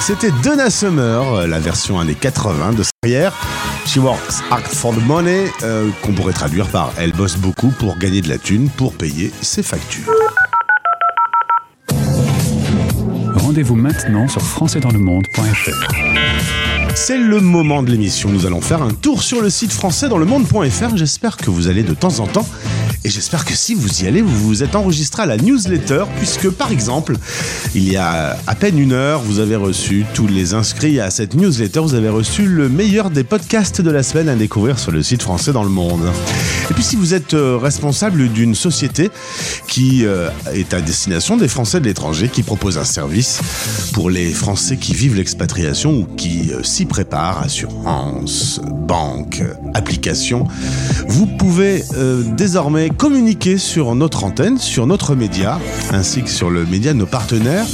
C'était 0.00 0.32
Donna 0.42 0.70
Summer, 0.70 1.46
la 1.46 1.60
version 1.60 2.00
années 2.00 2.16
80 2.16 2.72
de 2.72 2.82
sa 2.82 2.90
carrière. 3.00 3.32
She 3.86 3.98
Works 3.98 4.42
Hard 4.50 4.64
for 4.64 4.92
the 4.92 5.06
Money, 5.06 5.44
euh, 5.62 5.88
qu'on 6.02 6.12
pourrait 6.12 6.32
traduire 6.32 6.66
par 6.66 6.92
Elle 6.98 7.12
bosse 7.12 7.36
beaucoup 7.36 7.68
pour 7.78 7.96
gagner 7.98 8.22
de 8.22 8.28
la 8.28 8.38
thune 8.38 8.68
pour 8.70 8.92
payer 8.92 9.32
ses 9.40 9.62
factures. 9.62 10.10
Rendez-vous 13.36 13.76
maintenant 13.76 14.26
sur 14.26 14.42
françaisdanslemonde.fr. 14.42 16.16
C'est 16.96 17.18
le 17.18 17.40
moment 17.40 17.82
de 17.84 17.90
l'émission. 17.90 18.30
Nous 18.30 18.46
allons 18.46 18.60
faire 18.60 18.82
un 18.82 18.90
tour 18.92 19.22
sur 19.22 19.40
le 19.42 19.50
site 19.50 19.72
français 19.72 20.08
dans 20.08 20.18
le 20.18 20.24
monde.fr. 20.24 20.96
J'espère 20.96 21.36
que 21.36 21.50
vous 21.50 21.68
allez 21.68 21.84
de 21.84 21.94
temps 21.94 22.18
en 22.18 22.26
temps. 22.26 22.46
Et 23.06 23.08
j'espère 23.08 23.44
que 23.44 23.54
si 23.54 23.74
vous 23.74 24.02
y 24.02 24.08
allez, 24.08 24.20
vous 24.20 24.36
vous 24.36 24.64
êtes 24.64 24.74
enregistré 24.74 25.22
à 25.22 25.26
la 25.26 25.36
newsletter, 25.36 26.06
puisque 26.16 26.50
par 26.50 26.72
exemple, 26.72 27.14
il 27.72 27.88
y 27.88 27.96
a 27.96 28.36
à 28.48 28.54
peine 28.56 28.80
une 28.80 28.92
heure, 28.92 29.20
vous 29.20 29.38
avez 29.38 29.54
reçu 29.54 30.04
tous 30.12 30.26
les 30.26 30.54
inscrits 30.54 30.98
à 30.98 31.08
cette 31.10 31.34
newsletter, 31.34 31.78
vous 31.78 31.94
avez 31.94 32.08
reçu 32.08 32.46
le 32.46 32.68
meilleur 32.68 33.10
des 33.10 33.22
podcasts 33.22 33.80
de 33.80 33.92
la 33.92 34.02
semaine 34.02 34.28
à 34.28 34.34
découvrir 34.34 34.80
sur 34.80 34.90
le 34.90 35.04
site 35.04 35.22
français 35.22 35.52
dans 35.52 35.62
le 35.62 35.68
monde. 35.68 36.02
Et 36.68 36.74
puis 36.74 36.82
si 36.82 36.96
vous 36.96 37.14
êtes 37.14 37.34
euh, 37.34 37.56
responsable 37.56 38.28
d'une 38.28 38.56
société 38.56 39.12
qui 39.68 40.04
euh, 40.04 40.28
est 40.52 40.74
à 40.74 40.80
destination 40.80 41.36
des 41.36 41.46
Français 41.46 41.78
de 41.78 41.84
l'étranger, 41.84 42.28
qui 42.28 42.42
propose 42.42 42.76
un 42.76 42.84
service 42.84 43.38
pour 43.92 44.10
les 44.10 44.32
Français 44.32 44.78
qui 44.78 44.94
vivent 44.94 45.14
l'expatriation 45.14 45.92
ou 45.92 46.06
qui 46.16 46.50
euh, 46.50 46.64
s'y 46.64 46.86
préparent, 46.86 47.40
assurance, 47.40 48.60
banque, 48.64 49.44
application, 49.74 50.48
vous 51.06 51.26
pouvez 51.26 51.84
désormais 52.36 52.90
communiquer 52.96 53.58
sur 53.58 53.94
notre 53.94 54.24
antenne, 54.24 54.58
sur 54.58 54.86
notre 54.86 55.14
média, 55.14 55.60
ainsi 55.90 56.22
que 56.22 56.30
sur 56.30 56.50
le 56.50 56.64
média 56.66 56.92
de 56.92 56.98
nos 56.98 57.06
partenaires, 57.06 57.66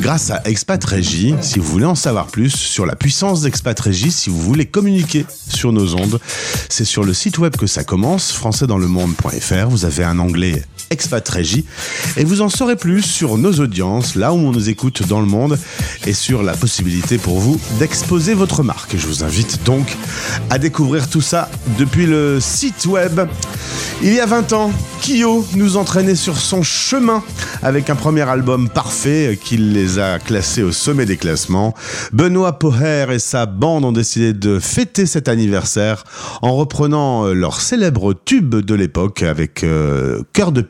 grâce 0.00 0.30
à 0.30 0.42
Expat 0.44 0.82
Régie. 0.84 1.34
Si 1.40 1.58
vous 1.58 1.66
voulez 1.66 1.86
en 1.86 1.94
savoir 1.94 2.26
plus 2.26 2.50
sur 2.50 2.86
la 2.86 2.96
puissance 2.96 3.42
d'Expat 3.42 3.78
Régie, 3.78 4.10
si 4.10 4.30
vous 4.30 4.40
voulez 4.40 4.66
communiquer 4.66 5.24
sur 5.48 5.72
nos 5.72 5.94
ondes, 5.94 6.20
c'est 6.68 6.84
sur 6.84 7.04
le 7.04 7.14
site 7.14 7.38
web 7.38 7.56
que 7.56 7.66
ça 7.66 7.84
commence, 7.84 8.32
françaisdanslemonde.fr. 8.32 9.68
Vous 9.68 9.84
avez 9.84 10.04
un 10.04 10.18
onglet 10.18 10.62
Expat 10.92 11.26
Régie 11.28 11.64
et 12.16 12.24
vous 12.24 12.40
en 12.40 12.48
saurez 12.48 12.74
plus 12.74 13.02
sur 13.02 13.38
nos 13.38 13.52
audiences, 13.60 14.16
là 14.16 14.32
où 14.32 14.36
on 14.36 14.50
nous 14.50 14.70
écoute 14.70 15.06
dans 15.06 15.20
le 15.20 15.26
monde 15.26 15.56
et 16.04 16.12
sur 16.12 16.42
la 16.42 16.54
possibilité 16.54 17.16
pour 17.16 17.38
vous 17.38 17.60
d'exposer 17.78 18.34
votre 18.34 18.64
marque. 18.64 18.96
Je 18.96 19.06
vous 19.06 19.22
invite 19.22 19.62
donc 19.64 19.96
à 20.50 20.58
découvrir 20.58 21.08
tout 21.08 21.20
ça 21.20 21.48
depuis 21.78 22.06
le 22.06 22.40
site 22.40 22.86
web. 22.86 23.20
Il 24.02 24.12
y 24.12 24.18
a 24.18 24.26
20 24.26 24.52
ans, 24.52 24.72
Kyo 25.00 25.46
nous 25.54 25.76
entraînait 25.76 26.14
sur 26.16 26.36
son 26.36 26.62
chemin 26.62 27.22
avec 27.62 27.88
un 27.88 27.94
premier 27.94 28.28
album 28.28 28.68
parfait 28.68 29.38
qui 29.42 29.58
les 29.58 29.98
a 29.98 30.18
classés 30.18 30.62
au 30.62 30.72
sommet 30.72 31.06
des 31.06 31.16
classements. 31.16 31.74
Benoît 32.12 32.58
Poher 32.58 33.12
et 33.12 33.18
sa 33.18 33.46
bande 33.46 33.84
ont 33.84 33.92
décidé 33.92 34.32
de 34.32 34.58
fêter 34.58 35.06
cet 35.06 35.28
anniversaire 35.28 36.04
en 36.42 36.56
reprenant 36.56 37.26
leur 37.26 37.60
célèbre 37.60 38.14
tube 38.24 38.56
de 38.56 38.74
l'époque 38.74 39.22
avec 39.22 39.62
euh, 39.62 40.22
Cœur 40.32 40.50
de 40.50 40.62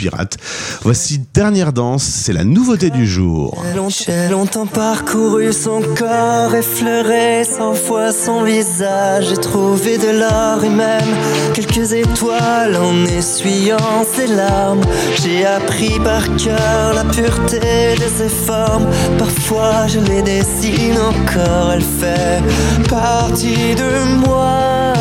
Voici 0.83 1.21
Dernière 1.33 1.73
danse, 1.73 2.03
c'est 2.03 2.33
la 2.33 2.45
nouveauté 2.45 2.91
du 2.91 3.07
jour. 3.07 3.63
J'ai 3.89 4.29
longtemps 4.29 4.67
parcouru 4.67 5.53
son 5.53 5.81
corps, 5.97 6.55
effleuré 6.55 7.45
cent 7.45 7.75
fois 7.75 8.13
son 8.13 8.43
visage. 8.43 9.27
J'ai 9.29 9.37
trouvé 9.37 9.99
de 9.99 10.19
l'or 10.19 10.65
et 10.65 10.69
même 10.69 11.15
quelques 11.55 11.93
étoiles 11.93 12.77
en 12.77 13.05
essuyant 13.07 14.05
ses 14.05 14.27
larmes. 14.27 14.83
J'ai 15.23 15.47
appris 15.47 15.99
par 16.01 16.25
cœur 16.37 16.95
la 16.95 17.05
pureté 17.05 17.95
de 17.97 18.09
ses 18.17 18.29
formes. 18.29 18.87
Parfois 19.19 19.87
je 19.87 20.01
les 20.01 20.23
dessine 20.23 20.99
encore, 20.99 21.73
elle 21.73 21.83
fait 21.83 22.43
partie 22.89 23.75
de 23.75 24.27
moi. 24.27 24.93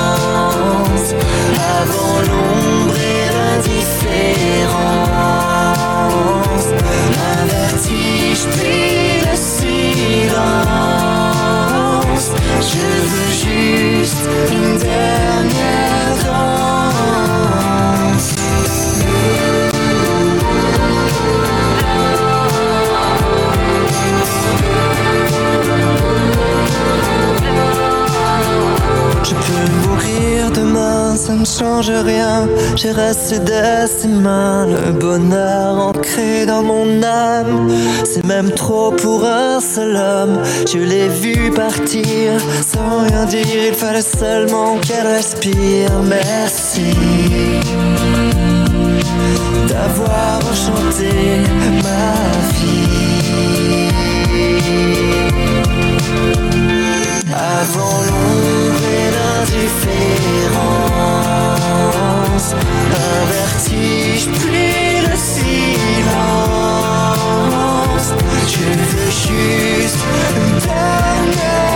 J'ai 32.81 32.93
resté 32.93 33.37
de 33.37 33.85
ses 33.85 34.07
mains, 34.07 34.65
le 34.65 34.91
bonheur 34.93 35.77
ancré 35.77 36.47
dans 36.47 36.63
mon 36.63 37.03
âme. 37.03 37.69
C'est 38.03 38.25
même 38.25 38.49
trop 38.49 38.89
pour 38.89 39.23
un 39.23 39.59
seul 39.59 39.95
homme. 39.95 40.41
Je 40.65 40.79
l'ai 40.79 41.07
vu 41.07 41.51
partir 41.51 42.39
sans 42.65 43.03
rien 43.03 43.25
dire, 43.25 43.45
il 43.67 43.75
fallait 43.75 44.01
seulement 44.01 44.79
qu'elle 44.79 45.05
respire. 45.05 45.91
Merci 46.09 46.95
d'avoir 49.67 50.39
enchanté 50.49 51.43
ma 51.83 52.15
vie. 52.55 52.91
Avant 57.61 58.01
l'ombre 58.01 58.83
et 58.91 59.09
l'indifférence 59.11 59.75
Un 62.89 63.21
vertige 63.31 64.25
puis 64.39 65.05
le 65.07 65.15
silence. 65.15 66.07
Je 68.47 68.65
veux 68.65 69.11
juste 69.11 70.01
une 70.35 70.57
dernière 70.57 71.70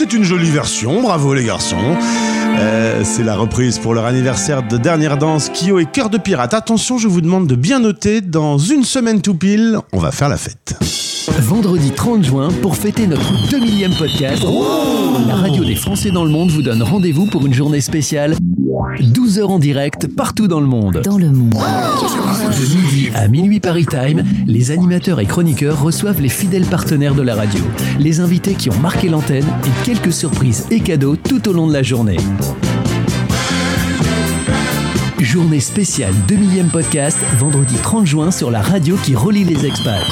c'est 0.00 0.14
une 0.14 0.24
jolie 0.24 0.50
version, 0.50 1.02
bravo 1.02 1.34
les 1.34 1.44
garçons. 1.44 1.76
Euh, 2.58 3.02
c'est 3.04 3.22
la 3.22 3.36
reprise 3.36 3.78
pour 3.78 3.92
leur 3.92 4.06
anniversaire 4.06 4.66
de 4.66 4.78
dernière 4.78 5.18
danse 5.18 5.50
Kyo 5.50 5.78
et 5.78 5.84
Cœur 5.84 6.08
de 6.08 6.16
Pirate. 6.16 6.54
Attention, 6.54 6.96
je 6.96 7.06
vous 7.06 7.20
demande 7.20 7.46
de 7.46 7.54
bien 7.54 7.80
noter, 7.80 8.22
dans 8.22 8.56
une 8.56 8.84
semaine 8.84 9.20
tout 9.20 9.34
pile, 9.34 9.76
on 9.92 9.98
va 9.98 10.10
faire 10.10 10.30
la 10.30 10.38
fête. 10.38 11.09
Vendredi 11.38 11.90
30 11.90 12.24
juin 12.24 12.48
pour 12.62 12.76
fêter 12.76 13.06
notre 13.06 13.48
2 13.50 13.58
millième 13.60 13.94
podcast. 13.94 14.44
La 15.26 15.36
radio 15.36 15.64
des 15.64 15.74
Français 15.74 16.10
dans 16.10 16.24
le 16.24 16.30
monde 16.30 16.50
vous 16.50 16.62
donne 16.62 16.82
rendez-vous 16.82 17.26
pour 17.26 17.46
une 17.46 17.54
journée 17.54 17.80
spéciale. 17.80 18.34
12 19.00 19.38
heures 19.38 19.50
en 19.50 19.58
direct 19.58 20.08
partout 20.08 20.48
dans 20.48 20.60
le 20.60 20.66
monde. 20.66 21.00
Dans 21.04 21.18
le 21.18 21.30
monde. 21.30 21.54
De 21.54 22.76
midi 22.76 23.10
à 23.14 23.28
minuit 23.28 23.60
Paris 23.60 23.86
Time, 23.86 24.24
les 24.46 24.70
animateurs 24.70 25.20
et 25.20 25.26
chroniqueurs 25.26 25.80
reçoivent 25.80 26.20
les 26.20 26.28
fidèles 26.28 26.66
partenaires 26.66 27.14
de 27.14 27.22
la 27.22 27.34
radio, 27.34 27.62
les 27.98 28.20
invités 28.20 28.54
qui 28.54 28.70
ont 28.70 28.78
marqué 28.78 29.08
l'antenne 29.08 29.46
et 29.64 29.84
quelques 29.84 30.12
surprises 30.12 30.66
et 30.70 30.80
cadeaux 30.80 31.16
tout 31.16 31.48
au 31.48 31.52
long 31.52 31.66
de 31.66 31.72
la 31.72 31.82
journée. 31.82 32.18
Journée 35.30 35.60
spéciale 35.60 36.12
2 36.26 36.34
millième 36.34 36.70
podcast, 36.70 37.16
vendredi 37.38 37.76
30 37.76 38.04
juin 38.04 38.32
sur 38.32 38.50
la 38.50 38.60
radio 38.60 38.96
qui 38.96 39.14
relie 39.14 39.44
les 39.44 39.64
expats. 39.64 40.02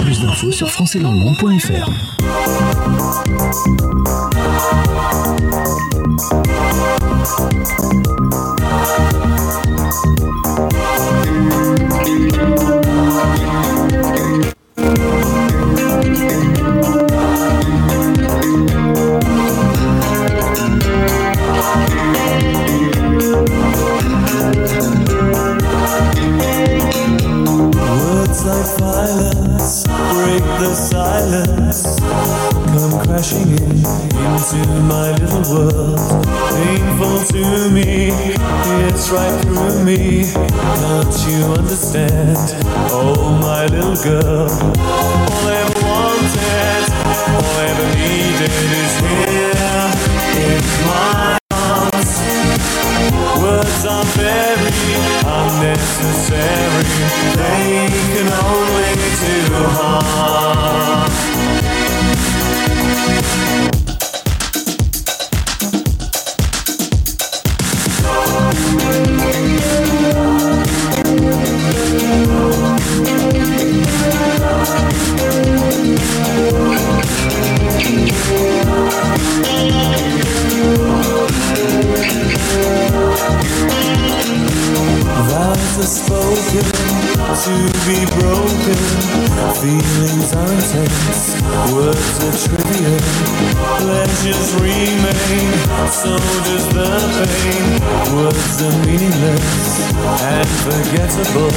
Plus 0.00 0.22
d'infos 0.22 0.52
sur 0.52 0.70
françaisdanslemonde.fr. 0.70 1.90
crashing 33.24 33.50
in 33.52 33.76
into 34.24 34.80
my 34.82 35.12
little 35.12 35.42
world. 35.54 35.98
Painful 36.50 37.18
to 37.32 37.70
me, 37.70 38.10
it's 38.86 39.10
right 39.10 39.40
through 39.42 39.84
me. 39.84 40.24
Can't 40.24 41.16
you 41.28 41.44
understand? 41.58 42.36
Oh, 42.90 43.38
my 43.40 43.66
little 43.66 43.96
girl. 44.02 44.48
All 44.50 45.46
I 45.46 45.56
ever 45.64 45.80
wanted, 45.86 46.84
all 47.32 47.56
I 47.56 47.66
ever 47.72 47.88
needed 47.96 48.52
is 48.82 48.94
here 49.00 49.34
in 50.42 50.62
my 50.86 51.43
and 100.66 100.84
forgettable. 100.84 101.52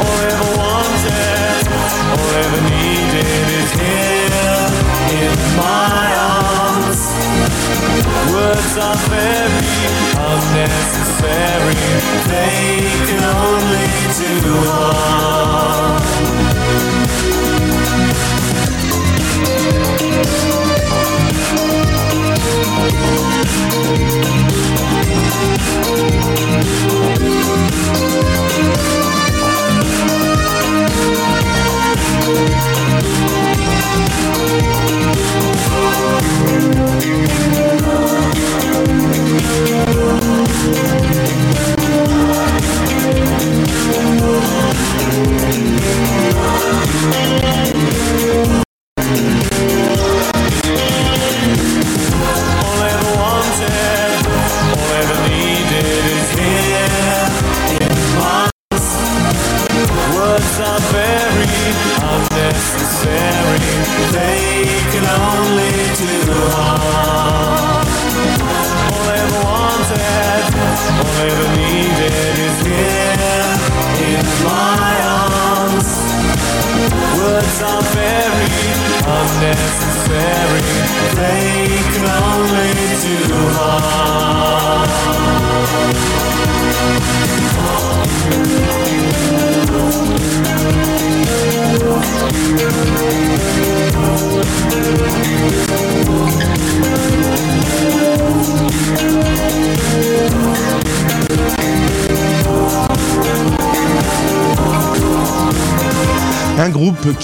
All 0.00 0.16
I 0.18 0.26
ever 0.30 0.50
wanted, 0.58 1.62
all 2.10 2.28
I 2.30 2.40
ever 2.44 2.62
needed 2.70 3.46
is 3.60 3.70
here 3.78 4.66
in 5.20 5.34
my 5.56 6.06
arms. 6.18 7.00
Words 8.32 8.74
are 8.78 9.00
very 9.10 9.66
unnecessary. 10.16 11.76
They 12.26 13.09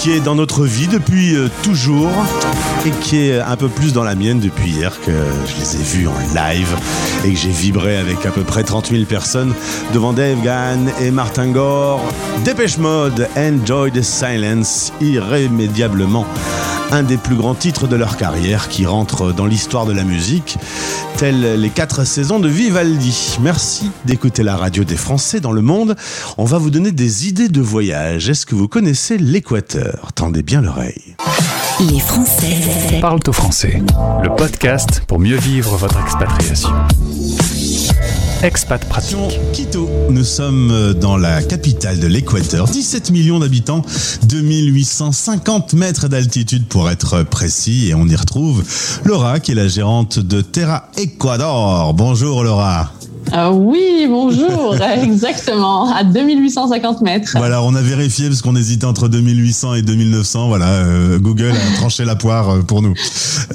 dans 0.06 0.36
notre 0.36 0.64
vie 0.64 0.86
depuis 0.86 1.34
euh, 1.34 1.48
toujours 1.64 2.12
et 2.86 2.90
qui 3.02 3.28
est 3.28 3.40
un 3.40 3.56
peu 3.56 3.68
plus 3.68 3.92
dans 3.92 4.04
la 4.04 4.14
mienne 4.14 4.38
depuis 4.38 4.70
hier 4.70 4.92
que 5.00 5.10
je 5.10 5.56
les 5.60 5.80
ai 5.80 5.82
vus 5.82 6.06
en 6.06 6.18
live 6.32 6.76
et 7.24 7.32
que 7.32 7.36
j'ai 7.36 7.50
vibré 7.50 7.96
avec 7.96 8.24
à 8.24 8.30
peu 8.30 8.42
près 8.42 8.62
30 8.62 8.90
000 8.90 9.04
personnes 9.04 9.52
devant 9.92 10.12
Dave 10.12 10.40
Gann 10.42 10.92
et 11.00 11.10
Martin 11.10 11.48
Gore. 11.48 12.00
Dépêche 12.44 12.78
Mode, 12.78 13.28
Enjoy 13.36 13.90
the 13.90 14.02
Silence, 14.02 14.92
irrémédiablement 15.00 16.24
un 16.90 17.02
des 17.02 17.16
plus 17.16 17.36
grands 17.36 17.54
titres 17.54 17.86
de 17.86 17.96
leur 17.96 18.16
carrière 18.16 18.68
qui 18.68 18.86
rentre 18.86 19.32
dans 19.32 19.46
l'histoire 19.46 19.86
de 19.86 19.92
la 19.92 20.04
musique, 20.04 20.58
tels 21.16 21.60
les 21.60 21.70
quatre 21.70 22.04
saisons 22.04 22.38
de 22.38 22.48
Vivaldi. 22.48 23.36
Merci 23.40 23.90
d'écouter 24.04 24.42
la 24.42 24.56
radio 24.56 24.84
des 24.84 24.96
Français 24.96 25.40
dans 25.40 25.52
le 25.52 25.62
monde. 25.62 25.96
On 26.38 26.44
va 26.44 26.58
vous 26.58 26.70
donner 26.70 26.92
des 26.92 27.28
idées 27.28 27.48
de 27.48 27.60
voyage. 27.60 28.28
Est-ce 28.28 28.46
que 28.46 28.54
vous 28.54 28.68
connaissez 28.68 29.18
l'Équateur? 29.18 30.12
Tendez 30.14 30.42
bien 30.42 30.60
l'oreille. 30.60 31.16
Les 31.80 32.00
Français. 32.00 33.00
Parle 33.00 33.20
au 33.26 33.32
français. 33.32 33.82
Le 34.22 34.34
podcast 34.34 35.02
pour 35.06 35.18
mieux 35.18 35.36
vivre 35.36 35.76
votre 35.76 36.00
expatriation. 36.00 36.70
Expat 38.42 38.84
pratique. 38.84 39.40
Quito. 39.52 39.88
Nous 40.10 40.24
sommes 40.24 40.94
dans 41.00 41.16
la 41.16 41.42
capitale 41.42 41.98
de 41.98 42.06
l'Équateur. 42.06 42.66
17 42.66 43.10
millions 43.10 43.38
d'habitants, 43.38 43.82
2850 44.24 45.72
mètres 45.72 46.08
d'altitude 46.08 46.66
pour 46.66 46.90
être 46.90 47.22
précis. 47.22 47.88
Et 47.88 47.94
on 47.94 48.06
y 48.06 48.14
retrouve 48.14 48.62
Laura, 49.04 49.40
qui 49.40 49.52
est 49.52 49.54
la 49.54 49.68
gérante 49.68 50.18
de 50.18 50.42
Terra 50.42 50.90
Ecuador. 50.96 51.94
Bonjour 51.94 52.44
Laura. 52.44 52.92
Euh, 53.32 53.50
oui, 53.50 54.06
bonjour, 54.08 54.76
exactement, 55.02 55.92
à 55.92 56.04
2850 56.04 57.02
mètres. 57.02 57.32
Voilà, 57.36 57.62
on 57.62 57.74
a 57.74 57.82
vérifié 57.82 58.28
parce 58.28 58.42
qu'on 58.42 58.56
hésitait 58.56 58.84
entre 58.84 59.08
2800 59.08 59.74
et 59.74 59.82
2900. 59.82 60.48
Voilà, 60.48 60.66
euh, 60.66 61.18
Google 61.18 61.52
a 61.52 61.76
tranché 61.76 62.04
la 62.04 62.16
poire 62.16 62.50
euh, 62.50 62.62
pour 62.62 62.82
nous. 62.82 62.94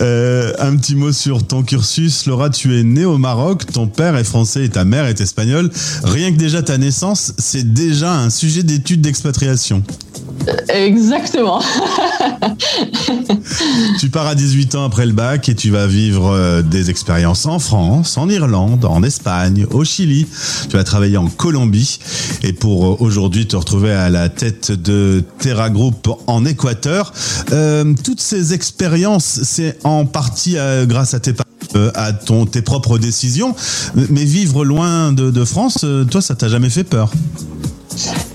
Euh, 0.02 0.54
un 0.60 0.76
petit 0.78 0.96
mot 0.96 1.12
sur 1.12 1.46
ton 1.46 1.64
cursus. 1.64 2.26
Laura, 2.26 2.50
tu 2.50 2.78
es 2.78 2.84
née 2.84 3.06
au 3.06 3.18
Maroc, 3.18 3.66
ton 3.72 3.88
père 3.88 4.16
est 4.16 4.24
français 4.24 4.66
et 4.66 4.70
ta 4.70 4.86
mère 4.86 5.06
est 5.06 5.22
espagnole. 5.22 5.70
Rien 6.04 6.32
que 6.32 6.38
déjà 6.38 6.62
ta 6.62 6.78
naissance, 6.78 7.34
c'est 7.38 7.74
déjà 7.74 8.14
un 8.14 8.30
sujet 8.30 8.64
d'étude 8.64 9.02
d'expatriation. 9.02 9.84
Exactement. 10.70 11.62
Tu 14.00 14.10
pars 14.10 14.28
à 14.28 14.36
18 14.36 14.76
ans 14.76 14.84
après 14.84 15.06
le 15.06 15.12
bac 15.12 15.50
et 15.50 15.56
tu 15.56 15.70
vas 15.70 15.88
vivre 15.88 16.32
euh, 16.32 16.62
des 16.62 16.90
expériences 16.90 17.46
en 17.46 17.60
France, 17.60 18.18
en 18.18 18.30
Irlande, 18.30 18.86
en 18.86 19.04
Espagne, 19.04 19.66
au 19.72 19.84
Chili. 19.84 20.28
Tu 20.70 20.78
vas 20.78 20.84
travailler 20.84 21.18
en 21.18 21.28
Colombie 21.28 22.00
et 22.44 22.54
pour 22.54 22.86
euh, 22.86 22.98
aujourd'hui 23.00 23.48
te 23.48 23.56
retrouver 23.56 23.92
à 23.92 24.10
la 24.10 24.30
tête 24.30 24.72
de 24.72 25.24
Terra 25.40 25.70
Group 25.70 26.10
en 26.28 26.46
Équateur. 26.46 27.14
Euh, 27.52 27.94
toutes 28.04 28.22
ces 28.22 28.54
expériences, 28.54 29.42
c'est 29.44 29.78
en 29.84 30.06
partie 30.06 30.58
grâce 30.86 31.14
à 31.14 31.20
tes 31.20 32.62
propres 32.62 32.98
décisions. 32.98 33.56
Mais 34.10 34.24
vivre 34.24 34.66
loin 34.66 35.12
de, 35.12 35.32
de 35.32 35.46
France, 35.46 35.86
toi, 36.10 36.22
ça 36.22 36.36
t'a 36.36 36.50
jamais 36.50 36.70
fait 36.70 36.84
peur? 36.84 37.12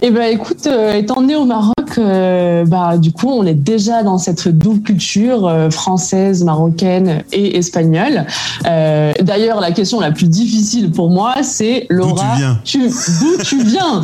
Eh 0.03 0.11
ben, 0.11 0.31
écoute, 0.33 0.67
euh, 0.67 0.93
étant 0.95 1.23
né 1.23 1.35
au 1.35 1.45
Maroc, 1.45 1.75
euh, 1.99 2.65
bah, 2.67 2.99
du 2.99 3.13
coup, 3.13 3.29
on 3.31 3.45
est 3.47 3.55
déjà 3.55 4.03
dans 4.03 4.19
cette 4.19 4.47
double 4.49 4.83
culture 4.83 5.47
euh, 5.47 5.71
française, 5.71 6.45
marocaine 6.45 7.23
et 7.33 7.57
espagnole. 7.57 8.27
D'ailleurs, 8.65 9.61
la 9.61 9.73
question 9.73 10.01
la 10.01 10.11
plus 10.13 10.29
difficile 10.29 10.91
pour 10.91 11.11
moi, 11.11 11.35
c'est 11.43 11.87
Laura, 11.89 12.35
tu 12.35 12.39
viens 12.39 12.59
tu- 12.65 12.89
d'où 12.89 13.43
tu 13.43 13.63
viens 13.65 14.03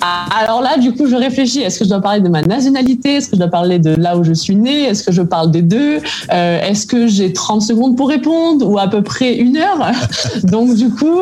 Ah, 0.00 0.26
Alors 0.40 0.62
là, 0.62 0.78
du 0.78 0.92
coup, 0.92 1.06
je 1.06 1.16
réfléchis. 1.16 1.60
Est-ce 1.60 1.78
que 1.78 1.84
je 1.84 1.90
dois 1.90 2.00
parler 2.00 2.20
de 2.20 2.28
ma 2.28 2.42
nationalité? 2.42 3.16
Est-ce 3.16 3.28
que 3.30 3.36
je 3.36 3.40
dois 3.40 3.50
parler 3.50 3.78
de 3.78 3.94
là 3.94 4.16
où 4.16 4.24
je 4.24 4.32
suis 4.32 4.56
née 4.56 4.84
Est-ce 4.84 5.02
que 5.02 5.12
je 5.12 5.22
parle 5.22 5.50
des 5.50 5.62
deux? 5.62 5.98
Est-ce 6.30 6.86
que 6.86 7.06
j'ai 7.06 7.32
30 7.32 7.62
secondes 7.62 7.96
pour 7.96 8.08
répondre 8.08 8.68
ou 8.68 8.78
à 8.78 8.88
peu 8.88 9.02
près 9.02 9.34
une 9.36 9.56
heure? 9.56 9.90
Donc 10.44 10.74
du 10.74 10.90
coup, 10.90 11.20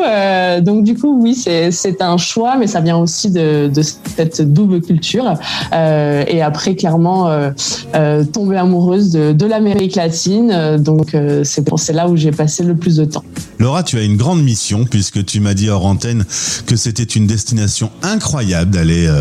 donc 0.61 0.83
du 0.83 0.95
coup, 0.95 1.19
oui, 1.21 1.35
c'est 1.35 1.71
c'est 1.71 2.01
un 2.01 2.17
choix, 2.17 2.55
mais 2.57 2.67
ça 2.67 2.79
vient 2.81 2.97
aussi 2.97 3.29
de, 3.29 3.70
de 3.71 3.81
cette 3.81 4.41
double 4.41 4.81
culture. 4.81 5.33
Euh, 5.73 6.23
et 6.27 6.41
après, 6.41 6.75
clairement, 6.75 7.29
euh, 7.29 7.51
euh, 7.95 8.23
tomber 8.23 8.57
amoureuse 8.57 9.11
de, 9.11 9.45
l'Amérique 9.51 9.95
latine. 9.95 10.77
Donc 10.77 11.15
c'est 11.43 11.91
là 11.91 12.07
où 12.07 12.15
j'ai 12.15 12.31
passé 12.31 12.63
le 12.63 12.75
plus 12.75 12.95
de 12.95 13.03
temps. 13.03 13.23
Laura, 13.59 13.83
tu 13.83 13.97
as 13.97 14.03
une 14.03 14.15
grande 14.15 14.41
mission 14.41 14.85
puisque 14.85 15.25
tu 15.25 15.41
m'as 15.41 15.53
dit 15.53 15.69
hors 15.69 15.85
antenne 15.85 16.23
que 16.65 16.77
c'était 16.77 17.03
une 17.03 17.27
destination 17.27 17.91
incroyable 18.01 18.71
d'aller 18.71 19.11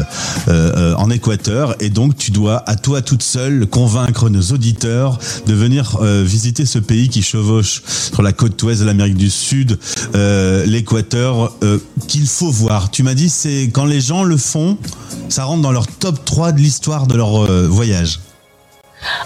en 0.46 1.10
Équateur 1.10 1.74
et 1.80 1.90
donc 1.90 2.16
tu 2.16 2.30
dois 2.30 2.62
à 2.70 2.76
toi 2.76 3.02
toute 3.02 3.24
seule 3.24 3.66
convaincre 3.66 4.28
nos 4.28 4.42
auditeurs 4.52 5.18
de 5.46 5.54
venir 5.54 5.98
visiter 6.00 6.64
ce 6.64 6.78
pays 6.78 7.08
qui 7.08 7.22
chevauche 7.22 7.82
sur 7.86 8.22
la 8.22 8.32
côte 8.32 8.62
ouest 8.62 8.82
de 8.82 8.86
l'Amérique 8.86 9.16
du 9.16 9.30
Sud, 9.30 9.80
l'Équateur, 10.14 11.56
qu'il 12.06 12.26
faut 12.26 12.50
voir. 12.50 12.92
Tu 12.92 13.02
m'as 13.02 13.14
dit 13.14 13.30
c'est 13.30 13.70
quand 13.72 13.84
les 13.84 14.00
gens 14.00 14.22
le 14.22 14.36
font, 14.40 14.76
ça 15.28 15.44
rentre 15.44 15.62
dans 15.62 15.72
leur 15.72 15.86
top 15.86 16.24
3 16.24 16.52
de 16.52 16.58
l'histoire 16.58 17.06
de 17.06 17.14
leur 17.14 17.36
euh, 17.36 17.68
voyage. 17.68 18.20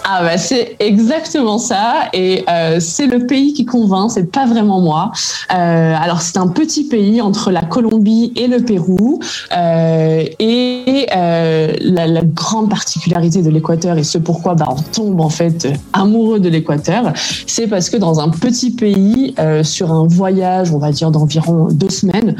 Ah 0.04 0.22
bah 0.22 0.38
c'est 0.38 0.76
exactement 0.78 1.58
ça 1.58 2.08
et 2.12 2.44
euh, 2.48 2.78
c'est 2.78 3.08
le 3.08 3.26
pays 3.26 3.54
qui 3.54 3.64
convainc, 3.64 4.08
c'est 4.12 4.30
pas 4.30 4.46
vraiment 4.46 4.80
moi. 4.80 5.10
Euh, 5.52 5.94
alors 6.00 6.20
c'est 6.20 6.36
un 6.36 6.46
petit 6.46 6.84
pays 6.84 7.20
entre 7.20 7.50
la 7.50 7.62
Colombie 7.62 8.32
et 8.36 8.46
le 8.46 8.60
Pérou 8.60 9.18
et 9.50 11.06
la, 11.10 12.06
la 12.06 12.22
grande 12.22 12.70
particularité 12.70 13.42
de 13.42 13.50
l'Équateur 13.50 13.98
et 13.98 14.04
ce 14.04 14.18
pourquoi 14.18 14.54
bah, 14.54 14.68
on 14.70 14.80
tombe 14.80 15.20
en 15.20 15.30
fait 15.30 15.66
amoureux 15.92 16.38
de 16.38 16.48
l'Équateur, 16.48 17.12
c'est 17.48 17.66
parce 17.66 17.90
que 17.90 17.96
dans 17.96 18.20
un 18.20 18.28
petit 18.28 18.70
pays 18.70 19.34
sur 19.64 19.90
un 19.90 20.06
voyage, 20.06 20.70
on 20.70 20.78
va 20.78 20.92
dire 20.92 21.10
d'environ 21.10 21.66
deux 21.72 21.90
semaines, 21.90 22.36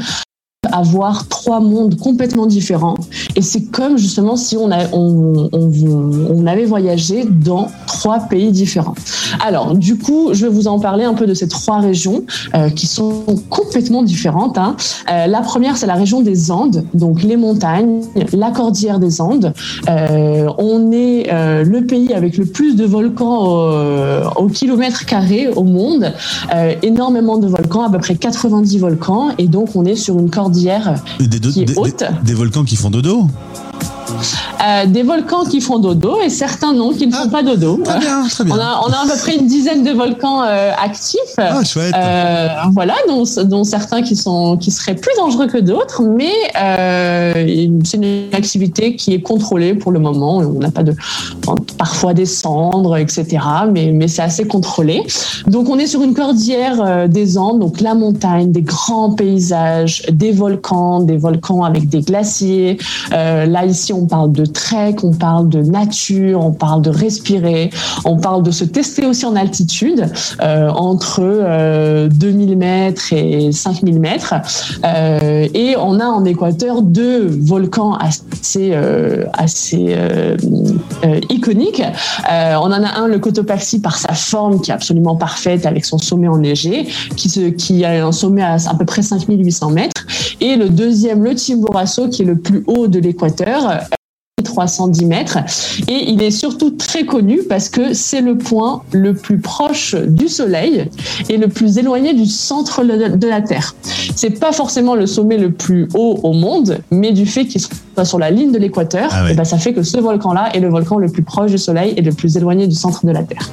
avoir 0.71 1.27
trois 1.27 1.59
mondes 1.59 1.97
complètement 1.97 2.45
différents. 2.45 2.95
Et 3.35 3.41
c'est 3.41 3.63
comme 3.63 3.97
justement 3.97 4.35
si 4.35 4.57
on, 4.57 4.71
avait 6.45 6.65
voyagé 6.65 7.25
dans 7.25 7.69
trois 7.87 8.19
pays 8.19 8.51
différents. 8.51 8.95
Alors, 9.45 9.75
du 9.75 9.97
coup, 9.97 10.29
je 10.33 10.45
vais 10.45 10.51
vous 10.51 10.67
en 10.67 10.79
parler 10.79 11.03
un 11.03 11.13
peu 11.13 11.25
de 11.25 11.33
ces 11.33 11.47
trois 11.47 11.79
régions 11.79 12.23
euh, 12.53 12.69
qui 12.69 12.87
sont 12.87 13.23
complètement 13.49 14.03
différentes. 14.03 14.57
hein. 14.57 14.75
Euh, 15.11 15.27
la 15.27 15.41
première, 15.41 15.77
c'est 15.77 15.87
la 15.87 15.95
région 15.95 16.21
des 16.21 16.51
Andes, 16.51 16.85
donc 16.93 17.23
les 17.23 17.37
montagnes, 17.37 18.01
la 18.33 18.51
cordillère 18.51 18.99
des 18.99 19.21
Andes. 19.21 19.53
Euh, 19.89 20.49
on 20.57 20.91
est 20.91 21.27
le 21.31 21.85
pays 21.85 22.13
avec 22.13 22.37
le 22.37 22.45
plus 22.45 22.75
de 22.75 22.85
volcans 22.85 23.45
au, 23.45 24.43
au 24.43 24.47
kilomètre 24.47 25.05
carré 25.05 25.47
au 25.47 25.63
monde. 25.63 26.13
Énormément 26.81 27.37
de 27.37 27.47
volcans, 27.47 27.83
à 27.83 27.89
peu 27.89 27.99
près 27.99 28.15
90 28.15 28.77
volcans. 28.79 29.29
Et 29.37 29.47
donc, 29.47 29.69
on 29.75 29.85
est 29.85 29.95
sur 29.95 30.19
une 30.19 30.29
cordillère 30.29 30.64
Et 31.19 31.27
Des, 31.27 31.39
do- 31.39 31.51
qui 31.51 31.61
est 31.61 31.65
des- 31.65 31.73
haute. 31.77 31.99
des- 31.99 32.27
des 32.27 32.33
volcans 32.33 32.63
qui 32.63 32.75
font 32.75 32.89
dodo. 32.89 33.29
Euh, 34.65 34.85
des 34.87 35.03
volcans 35.03 35.43
qui 35.45 35.61
font 35.61 35.79
dodo 35.79 36.17
et 36.23 36.29
certains 36.29 36.73
non 36.73 36.91
qui 36.91 37.07
ne 37.07 37.13
font 37.13 37.29
pas 37.29 37.43
dodo. 37.43 37.79
Ah, 37.85 37.89
Très 37.89 37.99
bien, 37.99 38.27
très 38.27 38.43
bien. 38.43 38.55
On 38.55 38.59
a, 38.59 38.81
on 38.87 38.91
a 38.91 38.97
à 38.97 39.05
peu 39.05 39.17
près 39.19 39.35
une 39.35 39.47
dizaine 39.47 39.83
de 39.83 39.91
volcans 39.91 40.43
euh, 40.43 40.71
actifs. 40.81 41.19
Ah, 41.37 41.63
chouette. 41.63 41.93
Euh, 41.95 42.47
voilà, 42.71 42.95
dont, 43.07 43.23
dont 43.45 43.63
certains 43.63 44.01
qui 44.01 44.15
sont 44.15 44.57
qui 44.57 44.71
seraient 44.71 44.95
plus 44.95 45.11
dangereux 45.17 45.47
que 45.47 45.57
d'autres, 45.57 46.01
mais 46.03 46.31
c'est 47.83 47.97
une 47.97 48.33
activité 48.33 48.95
qui 48.95 49.13
est 49.13 49.21
contrôlée 49.21 49.73
pour 49.73 49.91
le 49.91 49.99
moment. 49.99 50.37
On 50.37 50.59
n'a 50.59 50.71
pas 50.71 50.83
de 50.83 50.95
parfois 51.77 52.13
des 52.13 52.25
cendres, 52.25 52.97
etc. 52.97 53.25
Mais 53.71 53.91
mais 53.91 54.07
c'est 54.07 54.21
assez 54.21 54.47
contrôlé. 54.47 55.03
Donc 55.47 55.69
on 55.69 55.77
est 55.77 55.87
sur 55.87 56.01
une 56.01 56.13
cordillère 56.13 57.07
des 57.09 57.37
Andes, 57.37 57.59
donc 57.59 57.81
la 57.81 57.93
montagne, 57.93 58.51
des 58.51 58.61
grands 58.61 59.11
paysages, 59.11 60.03
des 60.11 60.31
volcans, 60.31 61.01
des 61.01 61.17
volcans 61.17 61.63
avec 61.63 61.89
des 61.89 62.01
glaciers. 62.01 62.77
Là 63.11 63.65
ici 63.65 63.93
on 63.93 64.05
parle 64.05 64.14
de 64.27 64.45
trek, 64.45 64.95
on 65.03 65.11
parle 65.11 65.49
de 65.49 65.61
nature, 65.61 66.43
on 66.43 66.51
parle 66.51 66.81
de 66.81 66.89
respirer, 66.89 67.69
on 68.05 68.17
parle 68.17 68.43
de 68.43 68.51
se 68.51 68.63
tester 68.63 69.05
aussi 69.05 69.25
en 69.25 69.35
altitude 69.35 70.07
euh, 70.41 70.69
entre 70.69 71.19
euh, 71.21 72.07
2000 72.09 72.57
mètres 72.57 73.13
et 73.13 73.51
5000 73.51 73.99
mètres. 73.99 74.33
Euh, 74.83 75.47
et 75.53 75.75
on 75.77 75.99
a 75.99 76.05
en 76.05 76.25
Équateur 76.25 76.81
deux 76.81 77.27
volcans 77.27 77.93
assez 77.93 78.71
euh, 78.73 79.25
assez 79.33 79.87
euh, 79.89 80.37
euh, 81.05 81.19
iconiques. 81.29 81.81
On 82.29 82.71
en 82.71 82.83
a 82.83 82.99
un, 82.99 83.07
le 83.07 83.19
Cotopaxi, 83.19 83.81
par 83.81 83.97
sa 83.97 84.13
forme 84.13 84.61
qui 84.61 84.71
est 84.71 84.73
absolument 84.73 85.15
parfaite 85.15 85.65
avec 85.65 85.85
son 85.85 85.97
sommet 85.97 86.27
enneigé, 86.27 86.87
qui, 87.15 87.29
se, 87.29 87.49
qui 87.49 87.83
a 87.85 88.05
un 88.05 88.11
sommet 88.11 88.41
à 88.41 88.55
à 88.55 88.75
peu 88.75 88.85
près 88.85 89.01
5800 89.01 89.69
mètres. 89.71 90.05
Et 90.41 90.55
le 90.55 90.69
deuxième, 90.69 91.23
le 91.23 91.35
Chimborazo, 91.35 92.09
qui 92.09 92.23
est 92.23 92.25
le 92.25 92.37
plus 92.37 92.63
haut 92.67 92.87
de 92.87 92.99
l'Équateur. 92.99 93.81
Euh, 94.39 94.43
310 94.43 95.05
mètres 95.05 95.37
et 95.87 96.09
il 96.11 96.21
est 96.21 96.31
surtout 96.31 96.71
très 96.71 97.05
connu 97.05 97.39
parce 97.47 97.69
que 97.69 97.93
c'est 97.93 98.21
le 98.21 98.37
point 98.37 98.81
le 98.91 99.13
plus 99.13 99.39
proche 99.39 99.95
du 99.95 100.27
soleil 100.27 100.89
et 101.29 101.37
le 101.37 101.47
plus 101.47 101.77
éloigné 101.77 102.13
du 102.13 102.25
centre 102.25 102.83
de 102.83 103.27
la 103.27 103.41
Terre. 103.41 103.75
C'est 104.15 104.31
pas 104.39 104.51
forcément 104.51 104.95
le 104.95 105.07
sommet 105.07 105.37
le 105.37 105.51
plus 105.51 105.87
haut 105.93 106.19
au 106.23 106.33
monde, 106.33 106.79
mais 106.91 107.11
du 107.13 107.25
fait 107.25 107.45
qu'il 107.45 107.61
soit 107.61 108.05
sur 108.05 108.19
la 108.19 108.29
ligne 108.31 108.51
de 108.51 108.57
l'équateur, 108.57 109.09
Ah 109.11 109.23
ouais. 109.23 109.31
et 109.31 109.35
ben 109.35 109.45
ça 109.45 109.57
fait 109.57 109.73
que 109.73 109.83
ce 109.83 109.97
volcan-là 109.97 110.49
est 110.53 110.59
le 110.59 110.69
volcan 110.69 110.97
le 110.97 111.09
plus 111.09 111.23
proche 111.23 111.51
du 111.51 111.57
soleil 111.57 111.93
et 111.95 112.01
le 112.01 112.11
plus 112.11 112.35
éloigné 112.37 112.67
du 112.67 112.75
centre 112.75 113.05
de 113.05 113.11
la 113.11 113.23
Terre. 113.23 113.49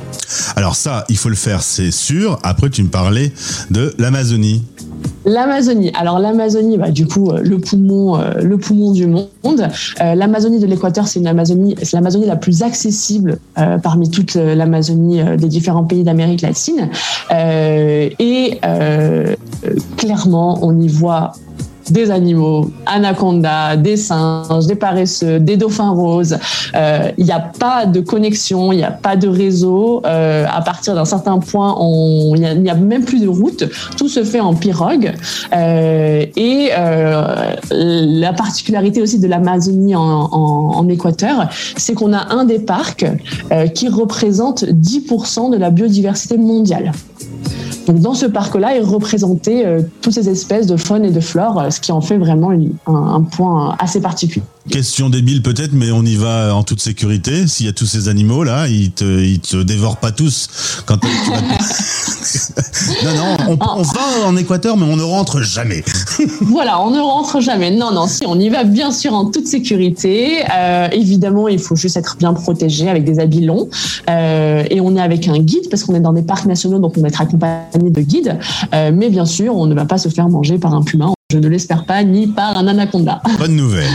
Alors 0.57 0.75
ça, 0.77 1.05
il 1.09 1.17
faut 1.17 1.29
le 1.29 1.37
faire, 1.37 1.63
c'est 1.63 1.91
sûr. 1.93 2.39
Après, 2.43 2.71
tu 2.71 2.83
me 2.83 2.89
parlais 2.89 3.33
de 3.71 3.95
l'Amazonie. 3.99 4.63
L'Amazonie. 5.25 5.93
Alors 5.95 6.19
l'Amazonie, 6.19 6.79
bah, 6.79 6.91
du 6.91 7.07
coup, 7.07 7.31
euh, 7.31 7.41
le 7.43 7.59
poumon, 7.59 8.19
euh, 8.19 8.35
le 8.43 8.59
poumon 8.59 8.93
du 8.93 9.07
monde. 9.07 9.23
Euh, 10.01 10.15
L'Amazonie 10.15 10.59
de 10.59 10.67
l'Équateur, 10.67 11.07
c'est 11.07 11.21
une 11.21 11.27
Amazonie, 11.27 11.77
c'est 11.83 11.95
l'Amazonie 11.95 12.27
la 12.27 12.37
plus 12.37 12.63
accessible 12.63 13.39
parmi 13.83 14.11
toute 14.11 14.35
l'Amazonie 14.35 15.23
des 15.37 15.49
différents 15.49 15.85
pays 15.85 16.05
d'Amérique 16.05 16.43
latine. 16.43 16.89
Et 17.31 18.61
clairement, 19.97 20.59
on 20.63 20.79
y 20.79 20.89
voit 20.89 21.33
des 21.91 22.11
animaux, 22.11 22.71
anacondas, 22.87 23.77
des 23.77 23.97
singes, 23.97 24.67
des 24.67 24.75
paresseux, 24.75 25.41
des 25.41 25.57
dauphins 25.57 25.91
roses. 25.91 26.39
Euh, 26.75 27.11
Il 27.19 27.25
n'y 27.25 27.33
a 27.33 27.41
pas 27.41 27.87
de 27.87 28.01
connexion, 28.01 28.73
il 28.73 28.77
n'y 28.77 28.85
a 28.85 28.91
pas 28.91 29.17
de 29.17 29.29
réseau. 29.29 30.03
Euh, 30.05 30.47
à 30.51 30.61
partir 30.63 30.95
d'un 30.95 31.05
certain 31.05 31.39
point, 31.39 31.77
il 32.35 32.63
n'y 32.63 32.71
a, 32.71 32.75
même 32.75 33.05
plus 33.05 33.21
de 33.21 33.29
route. 33.29 33.65
Tout 33.97 34.09
se 34.09 34.25
fait 34.25 34.41
en 34.41 34.55
pirogue. 34.55 35.13
Euh, 35.55 36.25
et 36.37 36.71
euh, 36.77 37.55
la 37.71 38.33
particularité 38.33 39.03
aussi 39.03 39.19
de 39.19 39.27
l'Amazonie 39.27 39.95
en, 39.97 40.03
en- 40.03 40.89
Équateur, 40.93 41.49
c'est 41.77 41.95
qu'on 41.95 42.13
a 42.13 42.35
un 42.35 42.45
des 42.45 42.59
parcs 42.59 43.07
euh, 43.51 43.67
qui 43.69 43.89
représente 43.89 44.65
10% 44.65 45.51
de 45.51 45.57
la 45.57 45.71
biodiversité 45.71 46.37
mondiale. 46.37 46.93
Donc 47.87 47.99
dans 47.99 48.15
ce 48.15 48.27
parc-là 48.27 48.77
est 48.77 48.81
représenté 48.81 49.67
euh, 49.67 49.81
toutes 50.01 50.13
ces 50.13 50.29
espèces 50.29 50.67
de 50.67 50.77
faune 50.77 51.05
et 51.05 51.11
de 51.11 51.21
flore, 51.21 51.61
euh, 51.61 51.71
ce 51.71 51.81
qui 51.81 51.93
en 51.93 52.01
fait 52.01 52.19
vraiment 52.19 52.51
un, 52.51 52.95
un 52.95 53.23
point 53.23 53.77
assez 53.79 54.01
particulier. 54.01 54.45
Question 54.71 55.11
débile 55.11 55.43
peut-être, 55.43 55.73
mais 55.73 55.91
on 55.91 56.05
y 56.05 56.15
va 56.15 56.55
en 56.55 56.63
toute 56.63 56.81
sécurité. 56.81 57.49
S'il 57.49 57.67
y 57.67 57.69
a 57.69 57.73
tous 57.73 57.87
ces 57.87 58.09
animaux 58.09 58.45
là, 58.45 58.69
ils 58.69 58.93
te, 58.93 59.05
ils 59.21 59.41
te 59.41 59.57
dévorent 59.61 59.97
pas 59.97 60.13
tous. 60.13 60.49
Quand 60.87 60.99
tu 60.99 61.09
vas- 61.09 61.41
non, 63.05 63.15
non, 63.17 63.37
on, 63.49 63.79
on 63.79 63.83
va 63.83 64.01
en 64.27 64.37
Équateur, 64.37 64.77
mais 64.77 64.85
on 64.85 64.97
ne 64.97 65.03
rentre 65.03 65.43
jamais. 65.43 65.83
voilà, 66.43 66.81
on 66.81 66.91
ne 66.93 67.01
rentre 67.01 67.41
jamais. 67.41 67.71
Non, 67.73 67.93
non, 67.93 68.07
si 68.07 68.25
on 68.27 68.39
y 68.39 68.49
va 68.51 68.63
bien 68.65 68.93
sûr 68.93 69.15
en 69.15 69.27
toute 69.31 69.47
sécurité. 69.49 70.45
Euh, 70.55 70.89
évidemment, 70.93 71.49
il 71.49 71.59
faut 71.59 71.75
juste 71.77 71.97
être 71.97 72.17
bien 72.19 72.33
protégé 72.33 72.89
avec 72.89 73.05
des 73.05 73.19
habits 73.19 73.45
longs. 73.45 73.69
Euh, 74.09 74.63
et 74.71 74.81
on 74.81 74.95
est 74.97 75.01
avec 75.03 75.27
un 75.29 75.39
guide 75.39 75.69
parce 75.71 75.83
qu'on 75.85 75.95
est 75.97 76.01
dans 76.01 76.13
des 76.13 76.23
parcs 76.23 76.47
nationaux, 76.47 76.79
donc 76.79 76.95
on 76.97 77.01
va 77.03 77.09
être 77.09 77.21
accompagné 77.21 77.91
de 77.91 78.01
guides. 78.01 78.39
Euh, 78.75 78.93
mais 78.95 79.11
bien 79.11 79.27
sûr, 79.27 79.57
on 79.57 79.67
ne 79.67 79.75
va 79.75 79.85
pas 79.87 79.99
se 79.99 80.09
faire 80.09 80.29
manger 80.29 80.59
par 80.59 80.73
un 80.75 80.83
puma. 80.83 81.13
Je 81.33 81.39
ne 81.39 81.49
l'espère 81.49 81.87
pas, 81.87 82.05
ni 82.05 82.27
par 82.27 82.59
un 82.59 82.67
anaconda. 82.67 83.23
Bonne 83.39 83.57
nouvelle. 83.57 83.89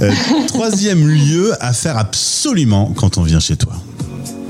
Euh, 0.00 0.10
troisième 0.46 1.06
lieu 1.06 1.52
à 1.62 1.74
faire 1.74 1.98
absolument 1.98 2.90
quand 2.96 3.18
on 3.18 3.22
vient 3.22 3.38
chez 3.38 3.56
toi. 3.56 3.74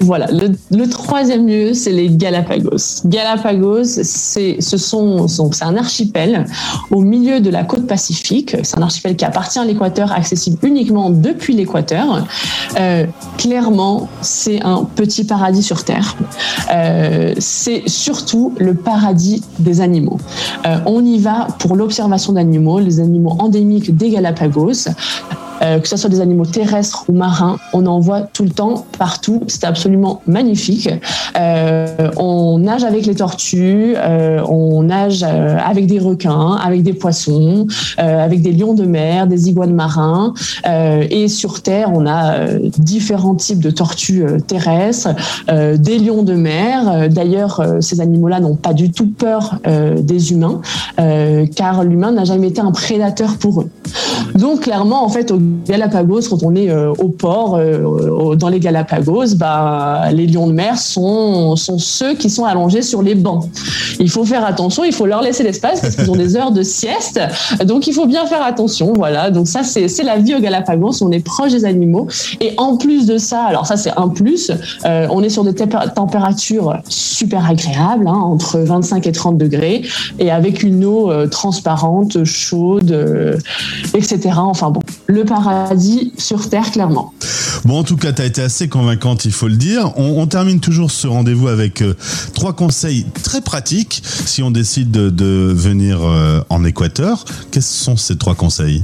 Voilà, 0.00 0.26
le, 0.30 0.88
troisième 0.88 1.46
lieu, 1.46 1.72
c'est 1.72 1.92
les 1.92 2.10
Galapagos. 2.10 3.02
Galapagos, 3.06 3.84
c'est 4.02 4.60
ce 4.60 4.76
sont, 4.76 5.26
un 5.62 5.76
archipel 5.76 6.44
au 6.90 7.00
milieu 7.00 7.40
de 7.40 7.50
la 7.50 7.64
côte 7.64 7.86
pacifique. 7.86 8.56
C'est 8.62 8.78
un 8.78 8.82
archipel 8.82 9.16
qui 9.16 9.24
appartient 9.24 9.58
à 9.58 9.64
l'équateur, 9.64 10.12
accessible 10.12 10.58
uniquement 10.62 11.10
depuis 11.10 11.54
l'équateur. 11.54 12.26
Euh, 12.78 13.06
clairement, 13.38 14.08
c'est 14.20 14.62
un 14.62 14.84
petit 14.84 15.24
paradis 15.24 15.62
sur 15.62 15.84
Terre. 15.84 16.16
Euh, 16.72 17.34
c'est 17.38 17.88
surtout 17.88 18.52
le 18.58 18.74
paradis 18.74 19.42
des 19.58 19.80
animaux. 19.80 20.18
Euh, 20.66 20.78
on 20.86 21.04
y 21.04 21.18
va 21.18 21.48
pour 21.58 21.76
l'observation 21.76 22.32
d'animaux, 22.34 22.78
les 22.80 23.00
animaux 23.00 23.36
endémiques 23.38 23.96
des 23.96 24.10
Galapagos. 24.10 24.88
Euh, 25.62 25.78
que 25.78 25.88
ce 25.88 25.96
soit 25.96 26.10
des 26.10 26.20
animaux 26.20 26.46
terrestres 26.46 27.04
ou 27.08 27.12
marins, 27.12 27.58
on 27.72 27.86
en 27.86 28.00
voit 28.00 28.22
tout 28.22 28.44
le 28.44 28.50
temps, 28.50 28.86
partout. 28.98 29.42
C'est 29.46 29.64
absolument 29.64 30.20
magnifique. 30.26 30.90
Euh, 31.38 32.10
on 32.16 32.58
nage 32.58 32.84
avec 32.84 33.06
les 33.06 33.14
tortues, 33.14 33.94
euh, 33.96 34.42
on 34.48 34.84
nage 34.84 35.22
avec 35.22 35.86
des 35.86 35.98
requins, 35.98 36.56
avec 36.62 36.82
des 36.82 36.92
poissons, 36.92 37.66
avec 37.96 38.42
des 38.42 38.52
lions 38.52 38.74
de 38.74 38.84
mer, 38.84 39.26
des 39.26 39.48
iguanes 39.48 39.74
marins. 39.74 40.34
Et 40.66 41.28
sur 41.28 41.62
Terre, 41.62 41.90
on 41.92 42.06
a 42.06 42.46
différents 42.78 43.34
types 43.34 43.60
de 43.60 43.70
tortues 43.70 44.24
terrestres, 44.46 45.10
des 45.48 45.98
lions 45.98 46.22
de 46.22 46.34
mer. 46.34 47.08
D'ailleurs, 47.10 47.64
ces 47.80 48.00
animaux-là 48.00 48.40
n'ont 48.40 48.56
pas 48.56 48.72
du 48.72 48.90
tout 48.90 49.08
peur 49.08 49.58
des 49.64 50.32
humains, 50.32 50.60
car 51.54 51.84
l'humain 51.84 52.12
n'a 52.12 52.24
jamais 52.24 52.48
été 52.48 52.60
un 52.60 52.72
prédateur 52.72 53.36
pour 53.36 53.62
eux. 53.62 53.70
Donc 54.34 54.60
clairement, 54.60 55.04
en 55.04 55.08
fait, 55.08 55.30
au 55.30 55.38
Galapagos, 55.66 56.20
quand 56.30 56.42
on 56.42 56.54
est 56.54 56.70
euh, 56.70 56.92
au 56.98 57.08
port, 57.08 57.56
euh, 57.56 58.34
dans 58.36 58.48
les 58.48 58.60
Galapagos, 58.60 59.34
bah, 59.36 60.02
les 60.12 60.26
lions 60.26 60.46
de 60.46 60.52
mer 60.52 60.78
sont, 60.78 61.56
sont 61.56 61.78
ceux 61.78 62.14
qui 62.14 62.30
sont 62.30 62.44
allongés 62.44 62.82
sur 62.82 63.02
les 63.02 63.14
bancs. 63.14 63.44
Il 64.00 64.10
faut 64.10 64.24
faire 64.24 64.44
attention, 64.44 64.84
il 64.84 64.92
faut 64.92 65.06
leur 65.06 65.22
laisser 65.22 65.42
l'espace 65.42 65.80
parce 65.80 65.96
qu'ils 65.96 66.10
ont 66.10 66.16
des 66.16 66.36
heures 66.36 66.50
de 66.50 66.62
sieste. 66.62 67.20
Donc 67.64 67.86
il 67.86 67.92
faut 67.92 68.06
bien 68.06 68.26
faire 68.26 68.42
attention. 68.44 68.92
Voilà, 68.94 69.30
donc 69.30 69.46
ça 69.48 69.62
c'est 69.62 70.02
la 70.02 70.18
vie 70.18 70.34
au 70.34 70.40
Galapagos, 70.40 71.02
on 71.02 71.10
est 71.10 71.20
proche 71.24 71.52
des 71.52 71.64
animaux. 71.64 72.08
Et 72.40 72.52
en 72.56 72.76
plus 72.76 73.06
de 73.06 73.18
ça, 73.18 73.42
alors 73.44 73.66
ça 73.66 73.76
c'est 73.76 73.92
un 73.96 74.08
plus, 74.08 74.50
euh, 74.84 75.06
on 75.10 75.22
est 75.22 75.28
sur 75.28 75.44
des 75.44 75.52
tempé- 75.52 75.92
températures 75.94 76.76
super 76.88 77.48
agréables, 77.48 78.06
hein, 78.08 78.12
entre 78.18 78.58
25 78.58 79.06
et 79.06 79.12
30 79.12 79.38
degrés, 79.38 79.82
et 80.18 80.30
avec 80.30 80.62
une 80.62 80.84
eau 80.84 81.10
transparente, 81.28 82.24
chaude, 82.24 83.38
etc. 83.94 84.30
Enfin 84.36 84.70
bon, 84.70 84.80
le 85.06 85.24
paradis 85.34 86.12
sur 86.16 86.48
Terre, 86.48 86.70
clairement. 86.70 87.12
Bon, 87.64 87.78
en 87.78 87.84
tout 87.84 87.96
cas, 87.96 88.12
tu 88.12 88.22
as 88.22 88.26
été 88.26 88.42
assez 88.42 88.68
convaincante, 88.68 89.24
il 89.24 89.32
faut 89.32 89.48
le 89.48 89.56
dire. 89.56 89.92
On, 89.96 90.26
termine 90.26 90.60
toujours 90.60 90.90
ce 90.90 91.06
rendez-vous 91.06 91.48
avec 91.48 91.82
euh, 91.82 91.94
trois 92.34 92.52
conseils 92.52 93.06
très 93.22 93.40
pratiques 93.40 94.02
si 94.04 94.42
on 94.42 94.50
décide 94.50 94.90
de, 94.90 95.10
de 95.10 95.52
venir 95.54 96.00
euh, 96.02 96.40
en 96.50 96.64
Équateur. 96.64 97.24
Quels 97.50 97.62
sont 97.62 97.96
ces 97.96 98.16
trois 98.16 98.34
conseils? 98.34 98.82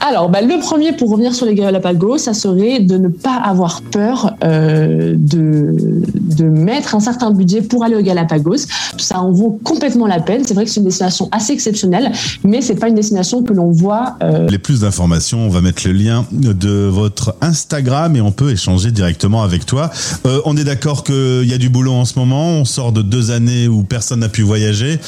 Alors, 0.00 0.28
bah, 0.28 0.40
le 0.40 0.60
premier, 0.60 0.92
pour 0.92 1.10
revenir 1.10 1.34
sur 1.34 1.46
les 1.46 1.54
Galapagos, 1.54 2.18
ça 2.18 2.34
serait 2.34 2.80
de 2.80 2.96
ne 2.96 3.08
pas 3.08 3.36
avoir 3.36 3.82
peur 3.82 4.34
euh, 4.44 5.14
de, 5.16 5.74
de 6.14 6.44
mettre 6.44 6.94
un 6.94 7.00
certain 7.00 7.30
budget 7.30 7.62
pour 7.62 7.84
aller 7.84 7.96
aux 7.96 8.02
Galapagos. 8.02 8.66
Ça 8.98 9.20
en 9.20 9.30
vaut 9.32 9.58
complètement 9.64 10.06
la 10.06 10.20
peine. 10.20 10.42
C'est 10.44 10.54
vrai 10.54 10.64
que 10.64 10.70
c'est 10.70 10.80
une 10.80 10.86
destination 10.86 11.28
assez 11.32 11.52
exceptionnelle, 11.52 12.12
mais 12.44 12.62
c'est 12.62 12.74
pas 12.74 12.88
une 12.88 12.94
destination 12.94 13.42
que 13.42 13.52
l'on 13.52 13.70
voit 13.70 14.16
euh, 14.22 14.48
Les 14.48 14.58
plus 14.58 14.80
d'informations, 14.80 15.40
on 15.40 15.48
va 15.48 15.60
mettre 15.60 15.86
le 15.86 15.92
lien 15.92 16.24
de 16.32 16.86
votre 16.86 17.34
Instagram 17.40 18.16
et 18.16 18.20
on 18.20 18.32
peut 18.32 18.50
échanger 18.50 18.90
directement 18.90 19.42
avec 19.42 19.66
toi. 19.66 19.90
Euh, 20.26 20.40
on 20.44 20.56
est 20.56 20.64
d'accord 20.64 21.04
qu'il 21.04 21.44
y 21.44 21.54
a 21.54 21.58
du 21.58 21.68
boulot 21.68 21.92
en 21.92 22.04
ce 22.04 22.18
moment. 22.18 22.48
On 22.48 22.64
sort 22.64 22.92
de 22.92 23.02
deux 23.02 23.30
années 23.30 23.68
où 23.68 23.82
personne 23.82 24.20
n'a 24.20 24.28
pu 24.28 24.42
voyager. 24.42 24.98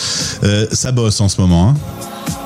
Euh, 0.44 0.66
ça 0.72 0.92
bosse 0.92 1.20
en 1.20 1.28
ce 1.28 1.40
moment. 1.40 1.70
Hein. 1.70 1.74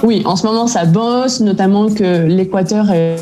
Oui, 0.03 0.23
en 0.25 0.37
ce 0.37 0.47
moment, 0.47 0.67
ça 0.67 0.85
bosse, 0.85 1.41
notamment 1.41 1.89
que 1.89 2.27
l'Équateur 2.27 2.87
euh, 2.91 3.17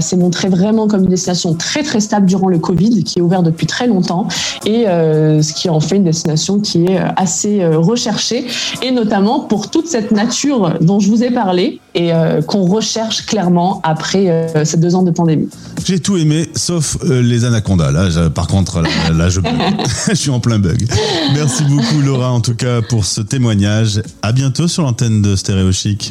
s'est 0.00 0.16
montré 0.16 0.48
vraiment 0.48 0.86
comme 0.86 1.02
une 1.04 1.10
destination 1.10 1.54
très 1.54 1.82
très 1.82 2.00
stable 2.00 2.26
durant 2.26 2.48
le 2.48 2.58
Covid, 2.58 3.04
qui 3.04 3.18
est 3.18 3.22
ouvert 3.22 3.42
depuis 3.42 3.66
très 3.66 3.86
longtemps, 3.86 4.28
et 4.64 4.86
euh, 4.88 5.42
ce 5.42 5.52
qui 5.52 5.68
en 5.68 5.80
fait 5.80 5.96
une 5.96 6.04
destination 6.04 6.60
qui 6.60 6.84
est 6.86 6.98
euh, 7.00 7.08
assez 7.16 7.64
recherchée, 7.66 8.46
et 8.82 8.90
notamment 8.92 9.40
pour 9.40 9.68
toute 9.70 9.88
cette 9.88 10.10
nature 10.12 10.74
dont 10.80 11.00
je 11.00 11.08
vous 11.10 11.22
ai 11.22 11.30
parlé 11.30 11.80
et 11.94 12.12
euh, 12.14 12.40
qu'on 12.40 12.62
recherche 12.64 13.26
clairement 13.26 13.80
après 13.82 14.30
euh, 14.30 14.64
ces 14.64 14.78
deux 14.78 14.94
ans 14.94 15.02
de 15.02 15.10
pandémie. 15.10 15.48
J'ai 15.84 15.98
tout 16.00 16.16
aimé, 16.16 16.48
sauf 16.54 16.96
les 17.04 17.44
anacondas. 17.44 17.90
Là, 17.90 18.08
je- 18.08 18.28
par 18.28 18.46
contre, 18.46 18.80
là, 18.80 18.88
là, 19.14 19.28
je 19.28 19.40
bug. 19.40 19.52
je 20.08 20.14
suis 20.14 20.30
en 20.30 20.40
plein 20.40 20.58
bug. 20.58 20.86
Merci 21.34 21.64
beaucoup, 21.64 22.00
Laura, 22.02 22.30
en 22.32 22.40
tout 22.40 22.54
cas, 22.54 22.80
pour 22.80 23.04
ce 23.04 23.20
témoignage. 23.20 24.00
À 24.22 24.32
bientôt 24.32 24.68
sur 24.68 24.84
l'antenne 24.84 25.20
de 25.20 25.36
Stéréo 25.36 25.72
Chic. 25.72 26.01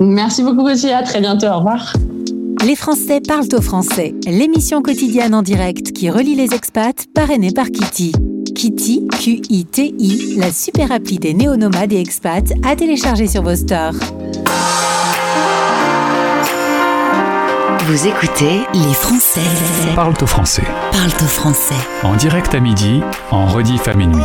Merci 0.00 0.42
beaucoup 0.42 0.68
aussi, 0.68 0.90
à 0.90 1.02
très 1.02 1.20
bientôt, 1.20 1.46
au 1.46 1.58
revoir. 1.58 1.92
Les 2.64 2.76
Français 2.76 3.20
parlent 3.20 3.48
au 3.56 3.60
français, 3.60 4.14
l'émission 4.26 4.82
quotidienne 4.82 5.34
en 5.34 5.42
direct 5.42 5.92
qui 5.92 6.10
relie 6.10 6.34
les 6.34 6.54
expats, 6.54 7.06
parrainée 7.14 7.52
par 7.52 7.66
Kitty. 7.66 8.12
Kitty, 8.54 9.06
Q-I-T-I, 9.20 10.36
la 10.36 10.50
super 10.52 10.90
appli 10.90 11.18
des 11.18 11.34
néonomades 11.34 11.92
et 11.92 12.00
expats 12.00 12.52
à 12.64 12.74
télécharger 12.74 13.28
sur 13.28 13.42
vos 13.42 13.54
stores. 13.54 13.94
Vous 17.86 18.06
écoutez 18.06 18.60
Les 18.74 18.94
Français 18.94 19.40
Parle 19.94 20.14
au 20.20 20.26
français. 20.26 20.64
parlent 20.92 21.06
au 21.06 21.26
français. 21.26 21.74
En 22.02 22.16
direct 22.16 22.54
à 22.54 22.60
midi, 22.60 23.00
en 23.30 23.46
rediff 23.46 23.88
à 23.88 23.94
minuit. 23.94 24.20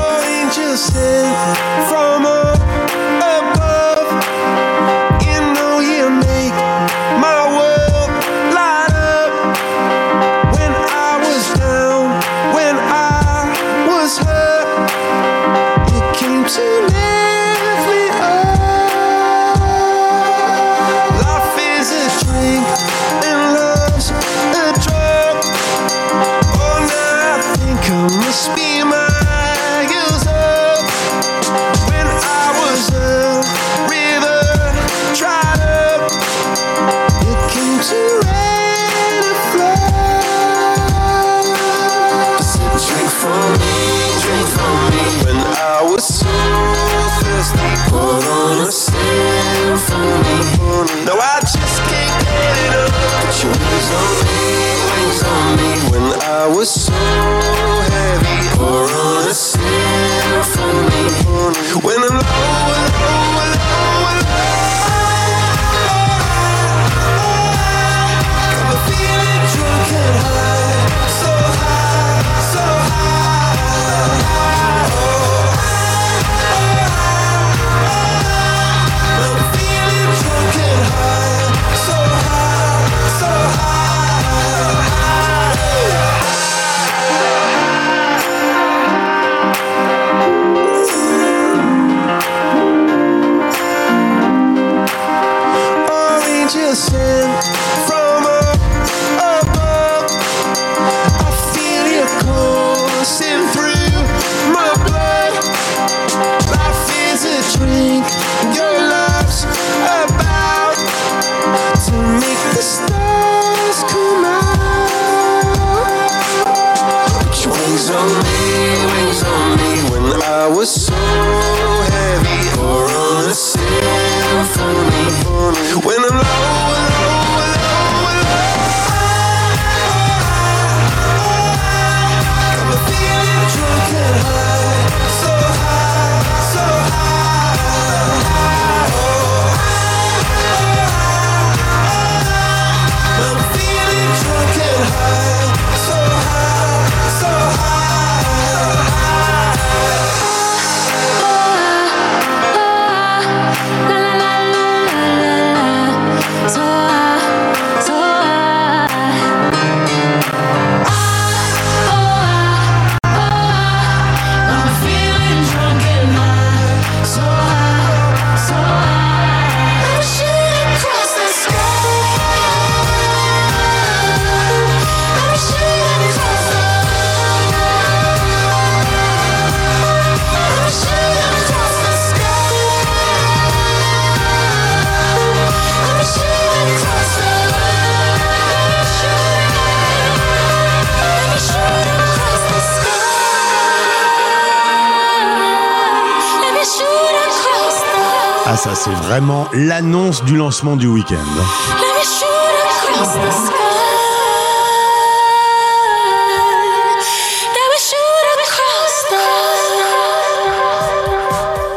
Ça 198.64 198.76
c'est 198.76 198.92
vraiment 198.92 199.46
l'annonce 199.52 200.24
du 200.24 200.38
lancement 200.38 200.78
du 200.78 200.88
week-end. 200.88 201.18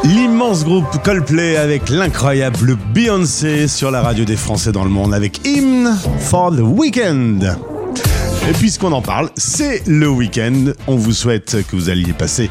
L'immense 0.05 0.63
groupe 0.63 0.85
Coldplay 1.03 1.57
avec 1.57 1.89
l'incroyable 1.89 2.77
Beyoncé 2.93 3.67
sur 3.67 3.91
la 3.91 4.01
radio 4.01 4.23
des 4.23 4.37
Français 4.37 4.71
dans 4.71 4.85
le 4.85 4.89
monde 4.89 5.13
avec 5.13 5.45
Hymn 5.45 5.93
for 6.19 6.51
the 6.51 6.61
Weekend. 6.61 7.57
Et 8.49 8.53
puisqu'on 8.53 8.93
en 8.93 9.01
parle, 9.01 9.29
c'est 9.35 9.83
le 9.87 10.07
week-end. 10.07 10.71
On 10.87 10.95
vous 10.95 11.11
souhaite 11.11 11.57
que 11.69 11.75
vous 11.75 11.89
alliez 11.89 12.13
passer 12.13 12.49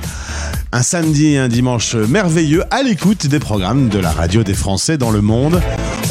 un 0.77 0.83
samedi 0.83 1.29
et 1.29 1.39
un 1.39 1.49
dimanche 1.49 1.95
merveilleux 1.95 2.63
à 2.71 2.83
l'écoute 2.83 3.29
des 3.29 3.39
programmes 3.39 3.89
de 3.89 3.99
la 3.99 4.11
radio 4.11 4.43
des 4.43 4.53
Français 4.53 4.99
dans 4.99 5.11
le 5.11 5.23
monde. 5.23 5.63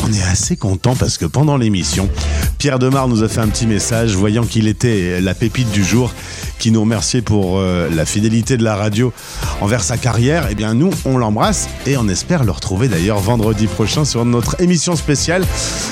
On 0.03 0.11
est 0.11 0.24
assez 0.24 0.57
content 0.57 0.95
parce 0.95 1.20
que 1.20 1.26
pendant 1.28 1.55
l'émission, 1.55 2.09
Pierre 2.57 2.80
Demar 2.80 3.07
nous 3.07 3.22
a 3.22 3.30
fait 3.30 3.41
un 3.41 3.47
petit 3.47 3.68
message 3.68 4.16
voyant 4.16 4.43
qu'il 4.43 4.68
était 4.68 5.22
la 5.22 5.36
pépite 5.36 5.70
du 5.70 5.84
jour 5.84 6.11
qui 6.57 6.72
nous 6.72 6.82
remerciait 6.82 7.22
pour 7.22 7.59
euh, 7.59 7.89
la 7.93 8.07
fidélité 8.07 8.57
de 8.57 8.63
la 8.63 8.76
radio 8.76 9.13
envers 9.61 9.84
sa 9.84 9.97
carrière. 9.97 10.47
Eh 10.49 10.55
bien 10.55 10.74
nous, 10.74 10.89
on 11.05 11.20
l'embrasse 11.20 11.70
et 11.86 11.95
on 11.95 12.07
espère 12.07 12.43
le 12.43 12.51
retrouver 12.51 12.88
d'ailleurs 12.88 13.20
vendredi 13.20 13.68
prochain 13.68 14.03
sur 14.03 14.26
notre 14.26 14.59
émission 14.59 14.95
spéciale. 14.95 15.45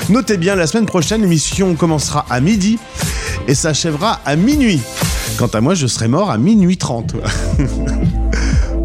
Notez 0.08 0.36
bien, 0.36 0.56
la 0.56 0.66
semaine 0.66 0.86
prochaine, 0.86 1.22
l'émission 1.22 1.76
commencera 1.76 2.26
à 2.28 2.40
midi 2.40 2.80
et 3.46 3.54
s'achèvera 3.54 4.20
à 4.26 4.34
minuit. 4.34 4.80
Quant 5.38 5.46
à 5.46 5.60
moi, 5.60 5.74
je 5.74 5.86
serai 5.86 6.08
mort 6.08 6.32
à 6.32 6.38
minuit 6.38 6.76
30. 6.76 7.14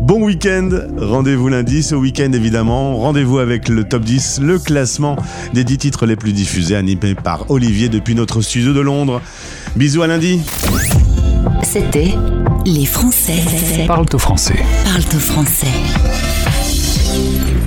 Bon 0.09 0.23
week-end, 0.23 0.71
rendez-vous 0.97 1.49
lundi, 1.49 1.83
ce 1.83 1.93
week-end 1.93 2.31
évidemment, 2.33 2.97
rendez-vous 2.97 3.37
avec 3.37 3.69
le 3.69 3.83
top 3.83 4.01
10, 4.01 4.39
le 4.41 4.57
classement 4.57 5.15
des 5.53 5.63
10 5.63 5.77
titres 5.77 6.07
les 6.07 6.15
plus 6.15 6.33
diffusés, 6.33 6.75
animé 6.75 7.13
par 7.13 7.51
Olivier 7.51 7.89
depuis 7.89 8.15
notre 8.15 8.41
studio 8.41 8.73
de 8.73 8.79
Londres. 8.79 9.21
Bisous 9.75 10.01
à 10.01 10.07
lundi 10.07 10.41
C'était 11.61 12.15
Les 12.65 12.87
Français 12.87 13.35
Parle 13.85 14.07
au 14.11 14.17
français. 14.17 14.55
parlent 14.83 15.15
au 15.15 15.19
français. 15.19 15.67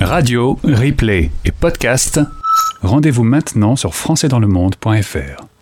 Radio, 0.01 0.59
replay 0.65 1.31
et 1.45 1.51
podcast. 1.51 2.19
Rendez-vous 2.81 3.23
maintenant 3.23 3.77
sur 3.77 3.95
françaisdanslemonde.fr. 3.95 5.52